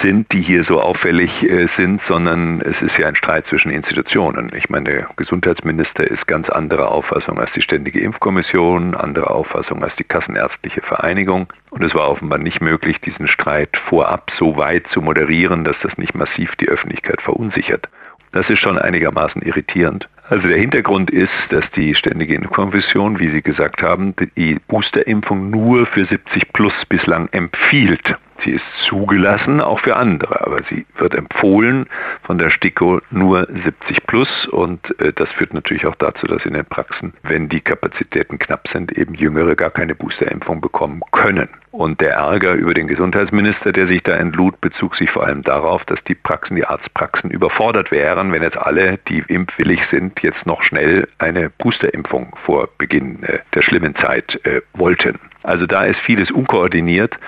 sind, 0.02 0.32
die 0.32 0.40
hier 0.40 0.64
so 0.64 0.80
auffällig 0.80 1.30
äh, 1.42 1.66
sind, 1.76 2.00
sondern 2.08 2.60
es 2.60 2.80
ist 2.80 2.96
ja 2.96 3.08
ein 3.08 3.16
Streit 3.16 3.46
zwischen 3.48 3.70
Institutionen. 3.70 4.52
Ich 4.56 4.70
meine, 4.70 4.84
der 4.84 5.08
Gesundheitsminister 5.16 6.08
ist 6.10 6.26
ganz 6.26 6.48
anderer 6.48 6.90
Auffassung 6.90 7.38
als 7.38 7.50
die 7.52 7.62
Ständige 7.62 8.00
Impfkommission, 8.00 8.94
andere 8.94 9.30
Auffassung 9.30 9.82
als 9.82 9.94
die 9.96 10.04
Kassenärztliche 10.04 10.80
Vereinigung. 10.80 11.48
Und 11.70 11.82
es 11.82 11.92
war 11.92 12.08
offenbar 12.08 12.38
nicht 12.38 12.60
möglich, 12.60 13.00
diesen 13.00 13.26
Streit 13.26 13.76
vorab 13.88 14.30
so 14.38 14.56
weit 14.56 14.86
zu 14.92 15.02
moderieren, 15.02 15.64
dass 15.64 15.76
das 15.82 15.98
nicht 15.98 16.14
massiv 16.14 16.54
die 16.56 16.68
Öffentlichkeit 16.68 17.20
verunsichert. 17.20 17.88
Das 18.34 18.50
ist 18.50 18.58
schon 18.58 18.78
einigermaßen 18.78 19.42
irritierend. 19.42 20.08
Also 20.28 20.48
der 20.48 20.58
Hintergrund 20.58 21.08
ist, 21.08 21.30
dass 21.50 21.64
die 21.76 21.94
Ständige 21.94 22.34
Impfkommission, 22.34 23.20
wie 23.20 23.30
Sie 23.30 23.42
gesagt 23.42 23.80
haben, 23.80 24.12
die 24.36 24.58
Boosterimpfung 24.66 25.50
nur 25.50 25.86
für 25.86 26.04
70 26.04 26.52
plus 26.52 26.72
bislang 26.88 27.28
empfiehlt. 27.30 28.16
Sie 28.42 28.50
ist 28.50 28.64
zugelassen, 28.88 29.60
auch 29.60 29.80
für 29.80 29.96
andere, 29.96 30.44
aber 30.44 30.60
sie 30.68 30.86
wird 30.96 31.14
empfohlen 31.14 31.86
von 32.22 32.38
der 32.38 32.50
STIKO 32.50 33.00
nur 33.10 33.46
70 33.46 34.06
plus 34.06 34.46
und 34.48 34.98
äh, 35.00 35.12
das 35.12 35.30
führt 35.32 35.54
natürlich 35.54 35.86
auch 35.86 35.94
dazu, 35.94 36.26
dass 36.26 36.44
in 36.44 36.54
den 36.54 36.64
Praxen, 36.64 37.14
wenn 37.22 37.48
die 37.48 37.60
Kapazitäten 37.60 38.38
knapp 38.38 38.68
sind, 38.72 38.92
eben 38.92 39.14
Jüngere 39.14 39.54
gar 39.54 39.70
keine 39.70 39.94
Boosterimpfung 39.94 40.60
bekommen 40.60 41.02
können. 41.12 41.48
Und 41.70 42.00
der 42.00 42.14
Ärger 42.14 42.52
über 42.52 42.72
den 42.72 42.86
Gesundheitsminister, 42.86 43.72
der 43.72 43.88
sich 43.88 44.02
da 44.04 44.14
entlud, 44.14 44.60
bezog 44.60 44.94
sich 44.94 45.10
vor 45.10 45.24
allem 45.26 45.42
darauf, 45.42 45.84
dass 45.86 46.02
die 46.04 46.14
Praxen, 46.14 46.54
die 46.54 46.64
Arztpraxen 46.64 47.30
überfordert 47.30 47.90
wären, 47.90 48.30
wenn 48.32 48.42
jetzt 48.42 48.56
alle, 48.56 48.98
die 49.08 49.24
impfwillig 49.26 49.80
sind, 49.90 50.22
jetzt 50.22 50.46
noch 50.46 50.62
schnell 50.62 51.08
eine 51.18 51.50
Boosterimpfung 51.50 52.36
vor 52.44 52.68
Beginn 52.78 53.24
äh, 53.24 53.40
der 53.54 53.62
schlimmen 53.62 53.96
Zeit 53.96 54.38
äh, 54.44 54.60
wollten. 54.74 55.18
Also 55.42 55.66
da 55.66 55.84
ist 55.84 55.98
vieles 56.00 56.30
unkoordiniert. 56.30 57.18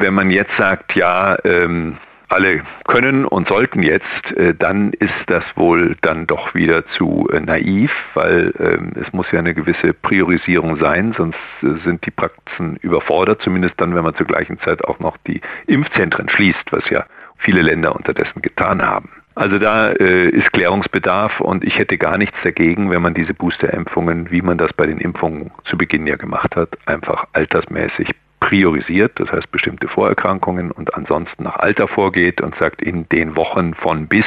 Wenn 0.00 0.14
man 0.14 0.30
jetzt 0.30 0.56
sagt, 0.56 0.94
ja, 0.94 1.36
ähm, 1.44 1.98
alle 2.28 2.62
können 2.86 3.24
und 3.24 3.48
sollten 3.48 3.82
jetzt, 3.82 4.30
äh, 4.36 4.54
dann 4.54 4.92
ist 4.92 5.12
das 5.26 5.42
wohl 5.56 5.96
dann 6.02 6.28
doch 6.28 6.54
wieder 6.54 6.86
zu 6.86 7.28
äh, 7.32 7.40
naiv, 7.40 7.90
weil 8.14 8.54
ähm, 8.60 8.92
es 8.94 9.12
muss 9.12 9.26
ja 9.32 9.40
eine 9.40 9.54
gewisse 9.54 9.94
Priorisierung 9.94 10.78
sein, 10.78 11.14
sonst 11.16 11.38
äh, 11.62 11.82
sind 11.84 12.06
die 12.06 12.12
Praxen 12.12 12.76
überfordert, 12.76 13.42
zumindest 13.42 13.74
dann, 13.80 13.92
wenn 13.96 14.04
man 14.04 14.14
zur 14.14 14.26
gleichen 14.26 14.60
Zeit 14.60 14.84
auch 14.84 15.00
noch 15.00 15.16
die 15.26 15.40
Impfzentren 15.66 16.28
schließt, 16.28 16.70
was 16.70 16.88
ja 16.90 17.04
viele 17.38 17.62
Länder 17.62 17.96
unterdessen 17.96 18.40
getan 18.40 18.80
haben. 18.80 19.10
Also 19.34 19.58
da 19.60 19.88
ist 19.90 20.52
Klärungsbedarf 20.52 21.40
und 21.40 21.62
ich 21.62 21.78
hätte 21.78 21.96
gar 21.96 22.18
nichts 22.18 22.36
dagegen, 22.42 22.90
wenn 22.90 23.02
man 23.02 23.14
diese 23.14 23.34
Boosterimpfungen, 23.34 24.32
wie 24.32 24.42
man 24.42 24.58
das 24.58 24.72
bei 24.72 24.84
den 24.86 24.98
Impfungen 24.98 25.52
zu 25.64 25.78
Beginn 25.78 26.08
ja 26.08 26.16
gemacht 26.16 26.56
hat, 26.56 26.70
einfach 26.86 27.28
altersmäßig 27.34 28.16
priorisiert, 28.40 29.18
das 29.20 29.30
heißt 29.30 29.50
bestimmte 29.50 29.88
Vorerkrankungen 29.88 30.70
und 30.70 30.94
ansonsten 30.94 31.44
nach 31.44 31.56
Alter 31.56 31.88
vorgeht 31.88 32.40
und 32.40 32.56
sagt, 32.56 32.82
in 32.82 33.08
den 33.08 33.36
Wochen 33.36 33.74
von 33.74 34.06
bis 34.08 34.26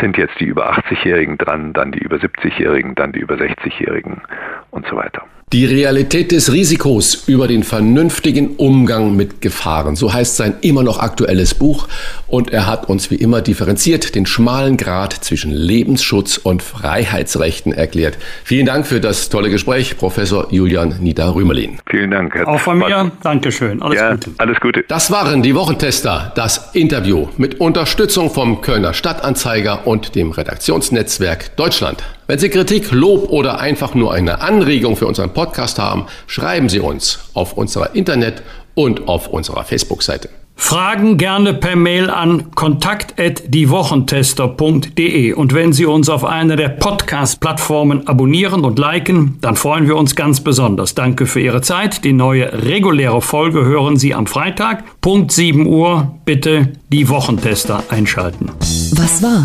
sind 0.00 0.16
jetzt 0.16 0.40
die 0.40 0.46
über 0.46 0.72
80-Jährigen 0.72 1.38
dran, 1.38 1.72
dann 1.72 1.92
die 1.92 2.00
über 2.00 2.16
70-Jährigen, 2.16 2.94
dann 2.94 3.12
die 3.12 3.20
über 3.20 3.34
60-Jährigen 3.34 4.22
und 4.70 4.86
so 4.86 4.96
weiter. 4.96 5.24
Die 5.52 5.66
Realität 5.66 6.32
des 6.32 6.50
Risikos 6.50 7.24
über 7.26 7.46
den 7.46 7.62
vernünftigen 7.62 8.56
Umgang 8.56 9.14
mit 9.14 9.42
Gefahren. 9.42 9.96
So 9.96 10.10
heißt 10.10 10.38
sein 10.38 10.54
immer 10.62 10.82
noch 10.82 10.98
aktuelles 10.98 11.52
Buch. 11.52 11.88
Und 12.26 12.54
er 12.54 12.66
hat 12.66 12.88
uns 12.88 13.10
wie 13.10 13.16
immer 13.16 13.42
differenziert 13.42 14.14
den 14.14 14.24
schmalen 14.24 14.78
Grad 14.78 15.12
zwischen 15.12 15.50
Lebensschutz 15.50 16.38
und 16.38 16.62
Freiheitsrechten 16.62 17.74
erklärt. 17.74 18.16
Vielen 18.44 18.64
Dank 18.64 18.86
für 18.86 18.98
das 18.98 19.28
tolle 19.28 19.50
Gespräch, 19.50 19.98
Professor 19.98 20.50
Julian 20.50 20.96
Nieder-Rümelin. 21.00 21.80
Vielen 21.86 22.12
Dank. 22.12 22.34
Herr 22.34 22.48
Auch 22.48 22.58
von 22.58 22.78
mir. 22.78 23.12
Dankeschön. 23.22 23.82
Alles 23.82 23.98
ja, 23.98 24.12
Gute. 24.12 24.30
Alles 24.38 24.58
Gute. 24.58 24.84
Das 24.88 25.10
waren 25.10 25.42
die 25.42 25.54
Wochentester, 25.54 26.32
das 26.34 26.70
Interview 26.72 27.28
mit 27.36 27.60
Unterstützung 27.60 28.30
vom 28.30 28.62
Kölner 28.62 28.94
Stadtanzeiger 28.94 29.86
und 29.86 30.14
dem 30.14 30.30
Redaktionsnetzwerk 30.30 31.54
Deutschland. 31.56 32.02
Wenn 32.32 32.38
Sie 32.38 32.48
Kritik, 32.48 32.90
Lob 32.92 33.28
oder 33.28 33.60
einfach 33.60 33.94
nur 33.94 34.14
eine 34.14 34.40
Anregung 34.40 34.96
für 34.96 35.06
unseren 35.06 35.34
Podcast 35.34 35.78
haben, 35.78 36.06
schreiben 36.26 36.70
Sie 36.70 36.80
uns 36.80 37.18
auf 37.34 37.58
unserer 37.58 37.94
Internet- 37.94 38.42
und 38.72 39.06
auf 39.06 39.28
unserer 39.28 39.64
Facebook-Seite. 39.64 40.30
Fragen 40.56 41.18
gerne 41.18 41.52
per 41.52 41.76
Mail 41.76 42.08
an 42.08 42.50
kontakt@diewochentester.de 42.54 45.34
und 45.34 45.52
wenn 45.52 45.74
Sie 45.74 45.84
uns 45.84 46.08
auf 46.08 46.24
einer 46.24 46.56
der 46.56 46.70
Podcast-Plattformen 46.70 48.06
abonnieren 48.06 48.64
und 48.64 48.78
liken, 48.78 49.36
dann 49.42 49.56
freuen 49.56 49.86
wir 49.86 49.96
uns 49.96 50.16
ganz 50.16 50.40
besonders. 50.40 50.94
Danke 50.94 51.26
für 51.26 51.40
Ihre 51.40 51.60
Zeit. 51.60 52.02
Die 52.02 52.14
neue 52.14 52.64
reguläre 52.64 53.20
Folge 53.20 53.66
hören 53.66 53.98
Sie 53.98 54.14
am 54.14 54.26
Freitag, 54.26 54.84
Punkt 55.02 55.32
7 55.32 55.66
Uhr. 55.66 56.14
Bitte 56.24 56.72
die 56.88 57.10
Wochentester 57.10 57.84
einschalten. 57.90 58.50
Was 58.94 59.22
war? 59.22 59.44